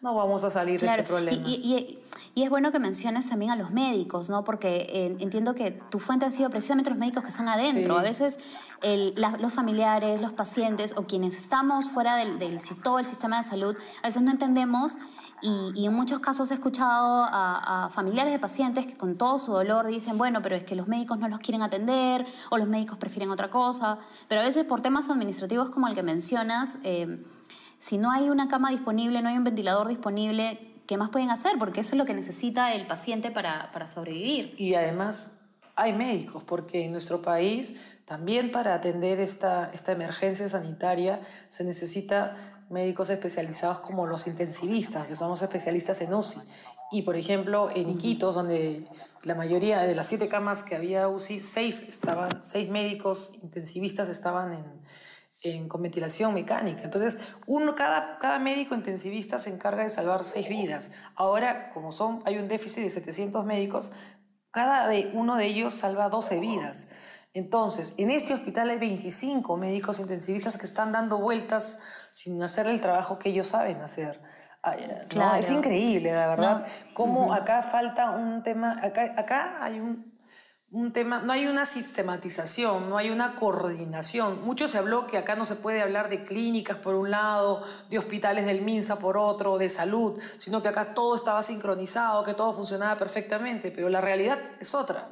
no 0.00 0.14
vamos 0.14 0.44
a 0.44 0.50
salir 0.50 0.80
de 0.80 0.86
este 0.86 1.02
problema. 1.02 1.46
Y, 1.46 1.54
y, 1.54 2.01
es 2.34 2.48
bueno 2.48 2.72
que 2.72 2.78
menciones 2.78 3.28
también 3.28 3.50
a 3.50 3.56
los 3.56 3.70
médicos, 3.70 4.30
¿no? 4.30 4.42
Porque 4.42 4.86
eh, 4.88 5.16
entiendo 5.20 5.54
que 5.54 5.70
tu 5.90 5.98
fuente 5.98 6.24
han 6.24 6.32
sido 6.32 6.48
precisamente 6.48 6.88
los 6.88 6.98
médicos 6.98 7.24
que 7.24 7.28
están 7.28 7.48
adentro. 7.48 7.98
A 7.98 8.02
veces 8.02 8.38
los 8.82 9.52
familiares, 9.52 10.20
los 10.20 10.32
pacientes 10.32 10.94
o 10.96 11.02
quienes 11.02 11.36
estamos 11.36 11.90
fuera 11.90 12.16
del, 12.16 12.38
del, 12.38 12.58
todo 12.82 12.98
el 12.98 13.04
sistema 13.04 13.42
de 13.42 13.44
salud, 13.48 13.76
a 14.02 14.06
veces 14.06 14.22
no 14.22 14.30
entendemos 14.30 14.96
y, 15.42 15.84
en 15.84 15.92
muchos 15.92 16.20
casos 16.20 16.50
he 16.52 16.54
escuchado 16.54 17.26
a, 17.28 17.90
familiares 17.92 18.32
de 18.32 18.38
pacientes 18.38 18.86
que 18.86 18.96
con 18.96 19.18
todo 19.18 19.38
su 19.38 19.52
dolor 19.52 19.86
dicen, 19.86 20.16
bueno, 20.16 20.40
pero 20.40 20.54
es 20.54 20.62
que 20.62 20.76
los 20.76 20.86
médicos 20.86 21.18
no 21.18 21.28
los 21.28 21.40
quieren 21.40 21.62
atender 21.62 22.24
o 22.50 22.58
los 22.58 22.68
médicos 22.68 22.96
prefieren 22.96 23.30
otra 23.30 23.50
cosa. 23.50 23.98
Pero 24.28 24.40
a 24.40 24.44
veces 24.44 24.64
por 24.64 24.80
temas 24.80 25.10
administrativos 25.10 25.70
como 25.70 25.88
el 25.88 25.94
que 25.94 26.04
mencionas, 26.04 26.78
eh, 26.84 27.24
si 27.80 27.98
no 27.98 28.12
hay 28.12 28.30
una 28.30 28.46
cama 28.46 28.70
disponible, 28.70 29.20
no 29.20 29.28
hay 29.28 29.36
un 29.36 29.44
ventilador 29.44 29.88
disponible, 29.88 30.71
¿qué 30.92 30.98
más 30.98 31.08
pueden 31.08 31.30
hacer? 31.30 31.52
Porque 31.58 31.80
eso 31.80 31.94
es 31.94 31.98
lo 31.98 32.04
que 32.04 32.12
necesita 32.12 32.74
el 32.74 32.86
paciente 32.86 33.30
para, 33.30 33.70
para 33.72 33.88
sobrevivir. 33.88 34.54
Y 34.58 34.74
además 34.74 35.38
hay 35.74 35.94
médicos, 35.94 36.42
porque 36.44 36.84
en 36.84 36.92
nuestro 36.92 37.22
país 37.22 37.82
también 38.04 38.52
para 38.52 38.74
atender 38.74 39.18
esta, 39.18 39.70
esta 39.72 39.92
emergencia 39.92 40.50
sanitaria 40.50 41.22
se 41.48 41.64
necesita 41.64 42.36
médicos 42.68 43.08
especializados 43.08 43.78
como 43.78 44.06
los 44.06 44.26
intensivistas, 44.26 45.06
que 45.06 45.14
son 45.14 45.30
los 45.30 45.40
especialistas 45.40 46.02
en 46.02 46.12
UCI. 46.12 46.40
Y, 46.90 47.00
por 47.00 47.16
ejemplo, 47.16 47.70
en 47.74 47.88
Iquitos, 47.88 48.34
donde 48.34 48.86
la 49.22 49.34
mayoría 49.34 49.80
de 49.80 49.94
las 49.94 50.08
siete 50.08 50.28
camas 50.28 50.62
que 50.62 50.76
había 50.76 51.08
UCI, 51.08 51.40
seis, 51.40 51.88
estaban, 51.88 52.44
seis 52.44 52.68
médicos 52.68 53.42
intensivistas 53.42 54.10
estaban 54.10 54.52
en, 54.52 54.64
con 55.68 55.82
ventilación 55.82 56.34
mecánica. 56.34 56.82
Entonces, 56.84 57.18
uno, 57.46 57.74
cada, 57.74 58.18
cada 58.18 58.38
médico 58.38 58.74
intensivista 58.74 59.38
se 59.38 59.50
encarga 59.50 59.82
de 59.82 59.90
salvar 59.90 60.24
seis 60.24 60.48
vidas. 60.48 60.92
Ahora, 61.16 61.70
como 61.72 61.90
son, 61.90 62.22
hay 62.24 62.38
un 62.38 62.48
déficit 62.48 62.84
de 62.84 62.90
700 62.90 63.44
médicos, 63.44 63.92
cada 64.50 64.86
de, 64.86 65.10
uno 65.14 65.36
de 65.36 65.46
ellos 65.46 65.74
salva 65.74 66.08
12 66.08 66.38
vidas. 66.38 66.90
Entonces, 67.34 67.94
en 67.96 68.10
este 68.10 68.34
hospital 68.34 68.70
hay 68.70 68.78
25 68.78 69.56
médicos 69.56 69.98
intensivistas 69.98 70.56
que 70.56 70.66
están 70.66 70.92
dando 70.92 71.18
vueltas 71.18 71.80
sin 72.12 72.40
hacer 72.42 72.66
el 72.66 72.80
trabajo 72.80 73.18
que 73.18 73.30
ellos 73.30 73.48
saben 73.48 73.80
hacer. 73.80 74.20
Claro. 75.08 75.40
es 75.40 75.50
increíble, 75.50 76.12
la 76.12 76.28
verdad, 76.28 76.66
cómo 76.94 77.32
acá 77.32 77.64
falta 77.64 78.10
un 78.10 78.44
tema, 78.44 78.78
acá, 78.80 79.12
acá 79.16 79.64
hay 79.64 79.80
un, 79.80 80.11
un 80.72 80.90
tema, 80.94 81.20
no 81.20 81.34
hay 81.34 81.46
una 81.46 81.66
sistematización, 81.66 82.88
no 82.88 82.96
hay 82.96 83.10
una 83.10 83.34
coordinación. 83.34 84.42
Mucho 84.42 84.68
se 84.68 84.78
habló 84.78 85.06
que 85.06 85.18
acá 85.18 85.36
no 85.36 85.44
se 85.44 85.54
puede 85.54 85.82
hablar 85.82 86.08
de 86.08 86.24
clínicas 86.24 86.78
por 86.78 86.94
un 86.94 87.10
lado, 87.10 87.62
de 87.90 87.98
hospitales 87.98 88.46
del 88.46 88.62
MINSA 88.62 88.98
por 88.98 89.18
otro, 89.18 89.58
de 89.58 89.68
salud, 89.68 90.18
sino 90.38 90.62
que 90.62 90.68
acá 90.68 90.94
todo 90.94 91.14
estaba 91.14 91.42
sincronizado, 91.42 92.24
que 92.24 92.32
todo 92.32 92.54
funcionaba 92.54 92.96
perfectamente, 92.96 93.70
pero 93.70 93.90
la 93.90 94.00
realidad 94.00 94.38
es 94.60 94.74
otra. 94.74 95.08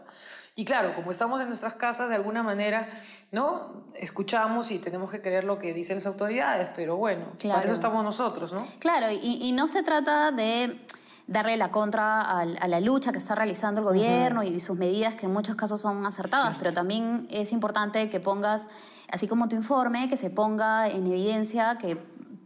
Y 0.57 0.65
claro, 0.65 0.95
como 0.95 1.11
estamos 1.11 1.41
en 1.43 1.49
nuestras 1.49 1.75
casas, 1.75 2.09
de 2.09 2.15
alguna 2.15 2.43
manera, 2.43 2.89
¿no? 3.31 3.85
Escuchamos 3.95 4.71
y 4.71 4.79
tenemos 4.79 5.11
que 5.11 5.21
creer 5.21 5.45
lo 5.45 5.59
que 5.59 5.75
dicen 5.75 5.97
las 5.97 6.07
autoridades, 6.07 6.71
pero 6.75 6.97
bueno, 6.97 7.27
para 7.43 7.65
eso 7.65 7.75
estamos 7.75 8.03
nosotros, 8.03 8.53
¿no? 8.55 8.67
Claro, 8.79 9.11
y, 9.11 9.19
y 9.21 9.53
no 9.53 9.69
se 9.69 9.83
trata 9.83 10.33
de 10.33 10.81
darle 11.27 11.57
la 11.57 11.71
contra 11.71 12.21
a, 12.23 12.45
la 12.45 12.81
lucha 12.81 13.13
que 13.13 13.19
está 13.19 13.35
realizando 13.35 13.81
el 13.81 13.87
gobierno 13.87 14.43
y 14.43 14.59
sus 14.61 14.77
medidas 14.77 15.15
que 15.15 15.27
en 15.27 15.33
muchos 15.33 15.55
casos 15.55 15.81
son 15.81 16.05
acertadas, 16.07 16.57
pero 16.59 16.73
también 16.73 17.27
es 17.31 17.53
importante 17.53 18.09
que 18.11 18.21
pongas, 18.21 18.69
así 19.11 19.29
como 19.29 19.49
tu 19.49 19.57
informe, 19.57 20.09
que 20.09 20.17
se 20.17 20.31
ponga 20.31 20.89
en 20.89 21.07
evidencia 21.07 21.79
que 21.79 21.97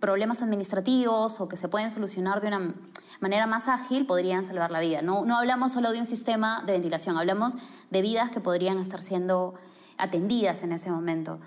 problemas 0.01 0.43
administrativos 0.43 1.41
o 1.41 1.49
que 1.49 1.57
se 1.57 1.69
pueden 1.69 1.91
solucionar 1.91 2.43
de 2.43 2.49
una 2.49 2.75
manera 3.21 3.47
más 3.47 3.69
ágil 3.69 4.05
podrían 4.05 4.45
salvar 4.45 4.71
la 4.71 4.81
vida. 4.81 5.01
No, 5.01 5.25
no 5.25 5.39
hablamos 5.39 5.73
solo 5.73 5.93
de 5.93 6.01
un 6.01 6.07
sistema 6.07 6.63
de 6.67 6.75
ventilación, 6.75 7.17
hablamos 7.17 7.57
de 7.91 8.03
vidas 8.03 8.31
que 8.31 8.41
podrían 8.41 8.79
estar 8.79 9.01
siendo 9.01 9.55
atendidas 9.97 10.63
en 10.63 10.73
ese 10.73 10.91
momento. 10.91 11.39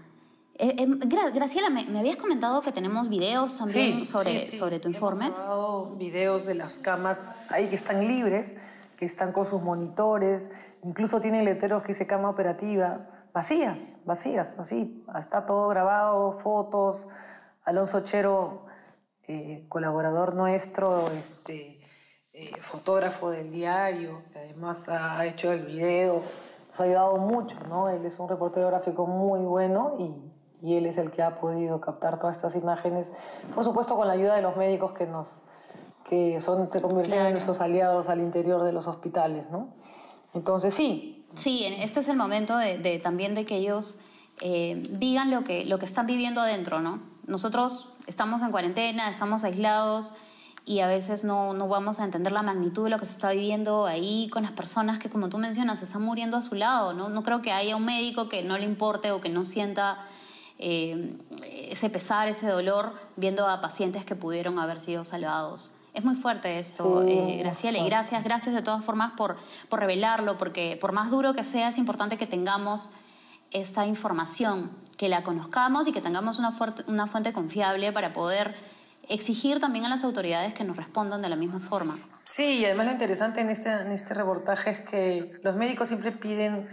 Eh, 0.59 0.75
eh, 0.79 0.87
Graciela, 1.33 1.69
me, 1.69 1.99
habías 1.99 2.17
comentado 2.17 2.61
que 2.61 2.71
tenemos 2.71 3.09
videos 3.09 3.57
también 3.57 4.05
sobre, 4.05 4.39
sobre 4.39 4.79
tu 4.79 4.89
informe. 4.89 5.27
Hemos 5.27 5.97
videos 5.97 6.45
de 6.45 6.55
las 6.55 6.79
camas 6.79 7.31
ahí 7.49 7.67
que 7.67 7.75
están 7.75 8.07
libres, 8.07 8.55
que 8.97 9.05
están 9.05 9.31
con 9.31 9.45
sus 9.45 9.61
monitores, 9.61 10.49
incluso 10.83 11.21
tienen 11.21 11.45
letreros 11.45 11.83
que 11.83 11.89
dice 11.89 12.07
cama 12.07 12.29
operativa, 12.29 13.07
vacías, 13.33 13.79
vacías, 14.03 14.57
así, 14.57 15.03
está 15.19 15.45
todo 15.45 15.67
grabado, 15.67 16.39
fotos. 16.39 17.07
Alonso 17.63 17.99
Chero, 18.05 18.65
eh, 19.27 19.65
colaborador 19.67 20.33
nuestro, 20.33 21.11
este, 21.11 21.79
eh, 22.31 22.51
fotógrafo 22.61 23.29
del 23.29 23.51
diario, 23.51 24.23
que 24.31 24.39
además 24.39 24.87
ha 24.87 25.25
hecho 25.25 25.51
el 25.51 25.65
video, 25.65 26.21
nos 26.69 26.79
ha 26.79 26.83
ayudado 26.83 27.17
mucho, 27.17 27.59
¿no? 27.67 27.89
Él 27.89 28.05
es 28.05 28.17
un 28.19 28.29
reportero 28.29 28.67
gráfico 28.67 29.05
muy 29.05 29.41
bueno 29.41 29.97
y, 29.99 30.26
y 30.61 30.75
él 30.75 30.85
es 30.85 30.97
el 30.97 31.11
que 31.11 31.21
ha 31.21 31.39
podido 31.39 31.79
captar 31.81 32.19
todas 32.19 32.35
estas 32.35 32.55
imágenes, 32.55 33.05
por 33.53 33.63
supuesto 33.63 33.95
con 33.95 34.07
la 34.07 34.13
ayuda 34.13 34.35
de 34.35 34.41
los 34.41 34.55
médicos 34.55 34.93
que 34.93 35.05
nos 35.05 35.27
que 36.09 36.39
son, 36.41 36.69
se 36.71 36.81
convierten 36.81 37.25
en 37.25 37.33
nuestros 37.33 37.59
aliados 37.59 38.07
al 38.07 38.21
interior 38.21 38.63
de 38.63 38.71
los 38.71 38.87
hospitales, 38.87 39.43
¿no? 39.51 39.69
Entonces 40.33 40.73
sí. 40.73 41.25
Sí, 41.35 41.65
este 41.79 41.99
es 41.99 42.07
el 42.07 42.15
momento 42.15 42.57
de, 42.57 42.99
también 43.03 43.35
de 43.35 43.45
que 43.45 43.57
ellos 43.57 43.99
eh, 44.39 44.81
digan 44.89 45.31
lo 45.31 45.43
que, 45.43 45.65
lo 45.65 45.79
que 45.79 45.85
están 45.85 46.07
viviendo 46.07 46.39
adentro, 46.39 46.79
¿no? 46.79 47.01
Nosotros 47.25 47.89
estamos 48.07 48.41
en 48.41 48.51
cuarentena, 48.51 49.09
estamos 49.09 49.43
aislados 49.43 50.13
y 50.65 50.79
a 50.79 50.87
veces 50.87 51.23
no, 51.23 51.53
no, 51.53 51.67
vamos 51.67 51.99
a 51.99 52.05
entender 52.05 52.31
la 52.31 52.41
magnitud 52.41 52.85
de 52.85 52.89
lo 52.89 52.99
que 52.99 53.05
se 53.05 53.13
está 53.13 53.31
viviendo 53.31 53.85
ahí 53.85 54.29
con 54.29 54.43
las 54.43 54.53
personas 54.53 54.99
que, 54.99 55.09
como 55.09 55.27
tú 55.29 55.37
mencionas, 55.37 55.81
están 55.81 56.01
muriendo 56.01 56.37
a 56.37 56.41
su 56.41 56.55
lado. 56.55 56.93
No, 56.93 57.09
no 57.09 57.23
creo 57.23 57.41
que 57.41 57.51
haya 57.51 57.75
un 57.75 57.85
médico 57.85 58.29
que 58.29 58.43
no 58.43 58.57
le 58.57 58.65
importe 58.65 59.11
o 59.11 59.19
que 59.19 59.29
no 59.29 59.43
sienta 59.45 59.97
eh, 60.59 61.17
ese 61.43 61.89
pesar, 61.89 62.27
ese 62.27 62.47
dolor, 62.47 62.93
viendo 63.15 63.47
a 63.47 63.61
pacientes 63.61 64.05
que 64.05 64.15
pudieron 64.15 64.59
haber 64.59 64.79
sido 64.79 65.03
salvados. 65.03 65.71
Es 65.93 66.03
muy 66.03 66.15
fuerte 66.15 66.57
esto, 66.57 67.03
eh, 67.07 67.37
Graciela, 67.39 67.79
y 67.79 67.85
gracias, 67.85 68.23
gracias 68.23 68.53
de 68.53 68.61
todas 68.61 68.85
formas 68.85 69.13
por, 69.13 69.35
por 69.67 69.79
revelarlo, 69.79 70.37
porque 70.37 70.77
por 70.79 70.91
más 70.91 71.09
duro 71.09 71.33
que 71.33 71.43
sea, 71.43 71.69
es 71.69 71.77
importante 71.79 72.17
que 72.17 72.27
tengamos 72.27 72.91
esta 73.51 73.87
información, 73.87 74.71
que 74.97 75.09
la 75.09 75.23
conozcamos 75.23 75.87
y 75.87 75.93
que 75.93 76.01
tengamos 76.01 76.37
una, 76.37 76.55
una 76.87 77.07
fuente 77.07 77.33
confiable 77.33 77.91
para 77.91 78.13
poder 78.13 78.53
exigir 79.09 79.59
también 79.59 79.85
a 79.85 79.89
las 79.89 80.03
autoridades 80.03 80.53
que 80.53 80.63
nos 80.63 80.77
respondan 80.77 81.21
de 81.21 81.29
la 81.29 81.35
misma 81.35 81.59
forma. 81.59 81.97
Sí, 82.25 82.59
y 82.59 82.65
además 82.65 82.87
lo 82.87 82.91
interesante 82.91 83.41
en 83.41 83.49
este, 83.49 83.71
en 83.71 83.91
este 83.91 84.13
reportaje 84.13 84.69
es 84.69 84.81
que 84.81 85.39
los 85.43 85.55
médicos 85.55 85.87
siempre 85.87 86.11
piden 86.11 86.67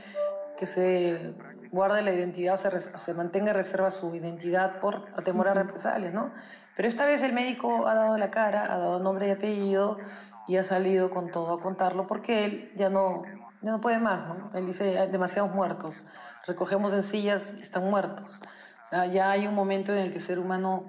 que 0.58 0.66
se 0.66 1.32
guarde 1.70 2.02
la 2.02 2.12
identidad 2.12 2.54
o 2.54 2.58
se, 2.58 2.80
se 2.80 3.14
mantenga 3.14 3.52
reserva 3.52 3.90
su 3.90 4.14
identidad 4.14 4.80
por 4.80 5.12
temor 5.24 5.48
a 5.48 5.54
represalias, 5.54 6.12
¿no? 6.12 6.32
Pero 6.76 6.88
esta 6.88 7.06
vez 7.06 7.22
el 7.22 7.32
médico 7.32 7.86
ha 7.86 7.94
dado 7.94 8.16
la 8.18 8.30
cara, 8.30 8.72
ha 8.72 8.78
dado 8.78 8.98
nombre 8.98 9.28
y 9.28 9.30
apellido 9.30 9.98
y 10.46 10.56
ha 10.56 10.62
salido 10.62 11.10
con 11.10 11.30
todo 11.30 11.54
a 11.54 11.60
contarlo 11.60 12.06
porque 12.06 12.44
él 12.44 12.72
ya 12.74 12.90
no, 12.90 13.22
ya 13.62 13.70
no 13.70 13.80
puede 13.80 13.98
más, 13.98 14.26
¿no? 14.26 14.48
Él 14.54 14.66
dice, 14.66 14.98
hay 14.98 15.10
demasiados 15.10 15.54
muertos, 15.54 16.10
recogemos 16.46 16.92
en 16.92 17.02
sillas 17.02 17.54
y 17.58 17.62
están 17.62 17.88
muertos. 17.88 18.40
O 18.84 18.88
sea, 18.88 19.06
ya 19.06 19.30
hay 19.30 19.46
un 19.46 19.54
momento 19.54 19.92
en 19.92 19.98
el 19.98 20.10
que 20.10 20.18
el 20.18 20.22
ser 20.22 20.38
humano 20.38 20.86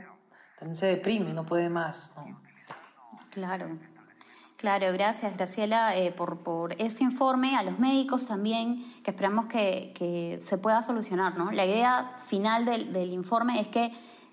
también 0.59 0.75
se 0.75 0.87
deprime, 0.87 1.33
no 1.33 1.45
puede 1.45 1.69
más, 1.69 2.15
¿no? 2.17 2.41
Claro. 3.31 3.77
Claro, 4.65 4.91
gracias 4.93 5.37
Graciela 5.37 5.95
eh, 5.95 6.11
por, 6.11 6.75
este 6.79 7.03
informe, 7.03 7.55
a 7.55 7.61
los 7.61 7.77
médicos 7.77 8.25
también, 8.25 8.83
que 9.03 9.11
esperamos 9.11 9.45
que, 9.45 10.39
se 10.41 10.57
pueda 10.57 10.81
solucionar. 10.81 11.37
¿no? 11.37 11.51
La 11.51 11.67
idea 11.67 12.15
final 12.25 12.65
del, 12.65 12.91
del 12.91 13.13
informe 13.13 13.61
es 13.61 13.67
que 13.67 13.91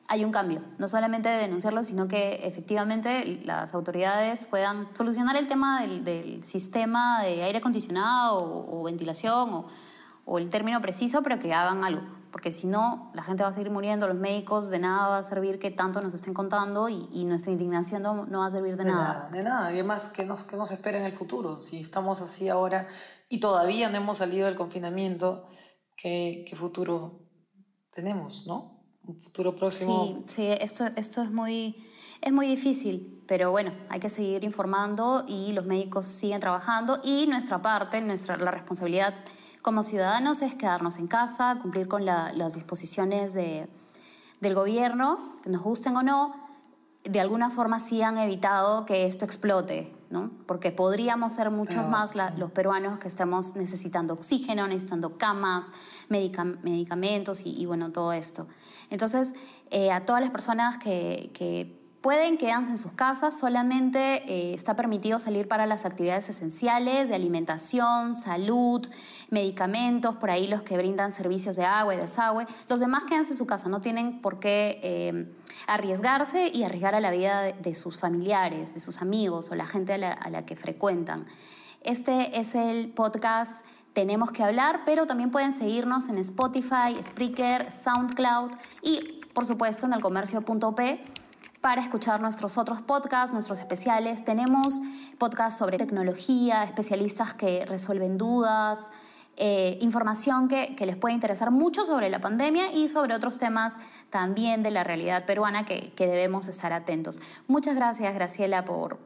hay 0.09 0.25
un 0.25 0.33
cambio, 0.33 0.63
no 0.79 0.89
solamente 0.89 1.29
de 1.29 1.37
denunciarlo, 1.37 1.85
sino 1.85 2.09
que 2.09 2.47
efectivamente 2.47 3.43
las 3.45 3.75
autoridades 3.75 4.47
puedan 4.47 4.89
solucionar 4.97 5.37
el 5.37 5.47
tema 5.47 5.83
del, 5.83 6.43
sistema 6.43 7.23
de 7.23 7.43
aire 7.43 7.59
acondicionado 7.59 8.39
o, 8.43 8.83
ventilación 8.85 9.67
o, 10.25 10.39
el 10.39 10.49
término 10.49 10.81
preciso, 10.81 11.23
pero 11.23 11.39
que 11.41 11.53
hagan 11.53 11.85
algo, 11.85 12.01
porque 12.33 12.51
si 12.51 12.67
no, 12.67 13.13
la 13.15 13.23
gente 13.23 13.43
va 13.43 13.51
a 13.51 13.53
seguir 13.53 13.71
muriendo, 13.71 14.09
los 14.09 14.17
médicos, 14.17 14.71
de 14.71 14.79
nada 14.79 15.09
va 15.09 15.19
a 15.19 15.23
servir 15.23 15.59
que 15.59 15.71
tanto 15.71 16.01
nos 16.01 16.15
estén 16.15 16.35
contando 16.35 16.89
y, 16.89 17.25
nuestra 17.27 17.53
indignación 17.53 18.03
no, 18.03 18.27
va 18.39 18.47
a 18.47 18.51
servir 18.51 18.77
de, 18.77 18.87
nada. 18.87 19.29
De 19.31 19.43
nada, 19.43 19.71
y 19.71 19.75
además, 19.75 20.09
¿qué 20.09 20.25
nos, 20.25 20.45
¿qué 20.45 20.57
nos 20.57 20.71
espera 20.73 20.99
en 20.99 21.05
el 21.05 21.13
futuro? 21.13 21.61
Si 21.61 21.79
estamos 21.79 22.21
así 22.23 22.49
ahora 22.49 22.89
y 23.29 23.39
todavía 23.39 23.91
no 23.91 23.99
hemos 23.99 24.19
salido 24.19 24.47
del 24.47 24.57
confinamiento, 24.57 25.47
¿qué, 25.95 26.45
qué 26.49 26.57
futuro 26.57 27.21
tenemos, 27.91 28.47
no? 28.47 28.73
un 29.07 29.21
futuro 29.21 29.55
próximo. 29.55 30.25
Sí, 30.27 30.35
sí 30.35 30.47
esto, 30.61 30.85
esto 30.97 31.23
es, 31.23 31.31
muy, 31.31 31.77
es 32.21 32.33
muy 32.33 32.47
difícil, 32.47 33.23
pero 33.27 33.51
bueno, 33.51 33.73
hay 33.89 34.01
que 34.01 34.09
seguir 34.09 34.45
informando 34.45 35.25
y 35.27 35.53
los 35.53 35.65
médicos 35.65 36.07
siguen 36.07 36.41
trabajando 36.41 37.01
y 37.05 37.27
nuestra 37.27 37.61
parte, 37.61 38.01
nuestra, 38.01 38.37
la 38.37 38.51
responsabilidad 38.51 39.15
como 39.63 39.83
ciudadanos 39.83 40.43
es 40.43 40.55
quedarnos 40.55 40.99
en 40.99 41.07
casa, 41.07 41.59
cumplir 41.63 41.89
con 41.89 42.05
las 42.05 42.55
disposiciones 42.55 43.33
de, 43.33 43.69
del 44.41 44.55
gobierno, 44.55 45.37
nos 45.47 45.63
gusten 45.63 45.97
o 45.97 46.03
no, 46.03 46.35
de 47.05 47.21
alguna 47.21 47.51
forma 47.51 47.81
sí 47.81 48.03
han 48.03 48.19
evitado 48.19 48.85
que 48.85 49.07
esto 49.07 49.25
explote, 49.25 49.93
¿no? 50.11 50.31
Porque 50.47 50.71
podríamos 50.71 51.33
ser 51.33 51.51
muchos 51.51 51.89
más 51.89 52.15
los 52.37 52.51
peruanos 52.53 52.99
que 52.99 53.09
estemos 53.09 53.57
necesitando 53.57 54.15
oxígeno, 54.15 54.67
necesitando 54.67 55.17
camas, 55.17 55.73
medicamentos 56.09 57.41
y, 57.45 57.67
bueno, 57.67 57.91
todo 57.91 58.13
esto. 58.13 58.47
Entonces, 58.91 59.33
eh, 59.71 59.91
a 59.91 60.05
todas 60.05 60.23
las 60.23 60.31
personas 60.31 60.79
que, 60.79 61.31
que 61.35 61.82
Pueden 62.03 62.37
quedarse 62.37 62.73
en 62.73 62.79
sus 62.79 62.91
casas, 62.95 63.39
solamente 63.39 64.25
eh, 64.29 64.55
está 64.55 64.75
permitido 64.75 65.21
salir 65.21 65.47
para 65.47 65.67
las 65.67 65.85
actividades 65.85 66.29
esenciales 66.29 67.09
de 67.09 67.15
alimentación, 67.15 68.17
salud, 68.17 68.85
medicamentos, 69.31 70.17
por 70.17 70.33
ahí 70.33 70.49
los 70.49 70.63
que 70.63 70.77
brindan 70.77 71.13
servicios 71.13 71.55
de 71.55 71.65
agua 71.65 71.95
y 71.95 71.99
desagüe. 71.99 72.45
Los 72.69 72.81
demás 72.81 73.05
quédense 73.05 73.35
en 73.35 73.39
su 73.39 73.47
casa, 73.47 73.69
no 73.69 73.81
tienen 73.81 74.21
por 74.21 74.41
qué 74.41 74.81
eh, 74.83 75.33
arriesgarse 75.69 76.51
y 76.53 76.65
arriesgar 76.65 76.97
a 76.97 77.01
la 77.01 77.13
vida 77.13 77.53
de, 77.53 77.75
sus 77.77 77.97
familiares, 77.97 78.75
de 78.75 78.81
sus 78.81 79.01
amigos 79.01 79.53
o 79.53 79.55
la 79.55 79.67
gente 79.67 79.93
a 79.93 79.99
la, 79.99 80.13
a 80.13 80.29
la 80.29 80.45
que 80.45 80.57
frecuentan. 80.57 81.25
Este 81.83 82.41
es 82.41 82.57
el 82.57 82.89
podcast 82.89 83.65
tenemos 83.93 84.33
que 84.33 84.43
hablar, 84.43 84.81
pero 84.87 85.07
también 85.07 85.31
pueden 85.31 85.53
seguirnos 85.53 86.09
en 86.09 86.19
Spotify, 86.19 87.01
Spreaker, 87.01 87.71
SoundCloud 87.71 88.51
y 88.83 89.21
por 89.35 89.47
supuesto 89.47 89.87
en 89.87 89.93
el 89.93 90.01
comercio.p 90.01 91.22
para 91.63 91.81
escuchar 91.81 92.21
nuestros 92.21 92.59
otros 92.59 92.83
podcasts, 92.83 93.33
nuestros 93.33 93.61
especiales. 93.61 94.25
Tenemos 94.25 94.81
podcasts 95.17 95.59
sobre 95.59 95.79
tecnología, 95.79 96.65
especialistas 96.65 97.33
que 97.35 97.65
resuelven 97.65 98.19
dudas, 98.19 98.91
eh, 99.37 99.79
información 99.81 100.49
que, 100.49 100.75
les 100.85 100.97
puede 100.97 101.15
interesar 101.15 101.53
mucho 101.53 101.87
sobre 101.87 102.11
la 102.11 102.21
pandemia 102.21 102.73
y 102.73 102.89
sobre 102.89 103.15
otros 103.15 103.39
temas 103.39 103.77
también 104.11 104.65
de 104.65 104.73
la 104.73 104.83
realidad 104.83 105.25
peruana 105.25 105.65
que, 105.65 105.93
debemos 105.97 106.49
estar 106.49 106.73
atentos. 106.73 107.21
Muchas 107.47 107.77
gracias, 107.77 108.13
Graciela, 108.13 108.65
por, 108.65 108.99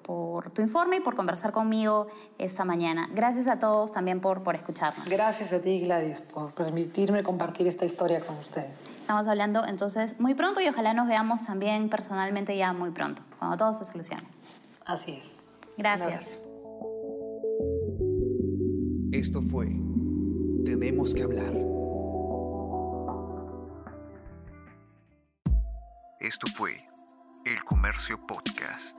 tu 0.55 0.63
informe 0.63 0.97
y 0.97 1.01
por 1.01 1.15
conversar 1.15 1.53
conmigo 1.53 2.07
esta 2.39 2.65
mañana. 2.65 3.07
Gracias 3.13 3.47
a 3.49 3.59
todos 3.59 3.93
también 3.93 4.23
por, 4.23 4.43
por 4.43 4.55
escucharnos. 4.55 5.07
Gracias 5.07 5.53
a 5.53 5.61
ti, 5.61 5.81
Gladys, 5.81 6.21
por 6.21 6.53
permitirme 6.55 7.23
compartir 7.23 7.67
esta 7.67 7.85
historia 7.85 8.21
con 8.21 8.39
ustedes. 8.39 8.96
Estamos 9.07 9.29
hablando 9.29 9.65
entonces 9.65 10.19
muy 10.19 10.35
pronto 10.35 10.61
y 10.61 10.67
ojalá 10.67 10.93
nos 10.93 11.07
veamos 11.07 11.47
también 11.47 11.89
personalmente 11.89 12.57
ya 12.57 12.73
muy 12.73 12.91
pronto, 12.91 13.23
cuando 13.39 13.57
todo 13.57 13.73
se 13.73 13.85
solucione. 13.85 14.25
Así 14.85 15.13
es. 15.13 15.43
Gracias. 15.79 16.41
Esto 19.13 19.43
fue 19.43 19.69
Tenemos 20.65 21.15
que 21.15 21.23
hablar. 21.23 21.55
Esto 26.19 26.49
fue 26.57 26.85
El 27.45 27.63
Comercio 27.63 28.19
Podcast. 28.27 28.99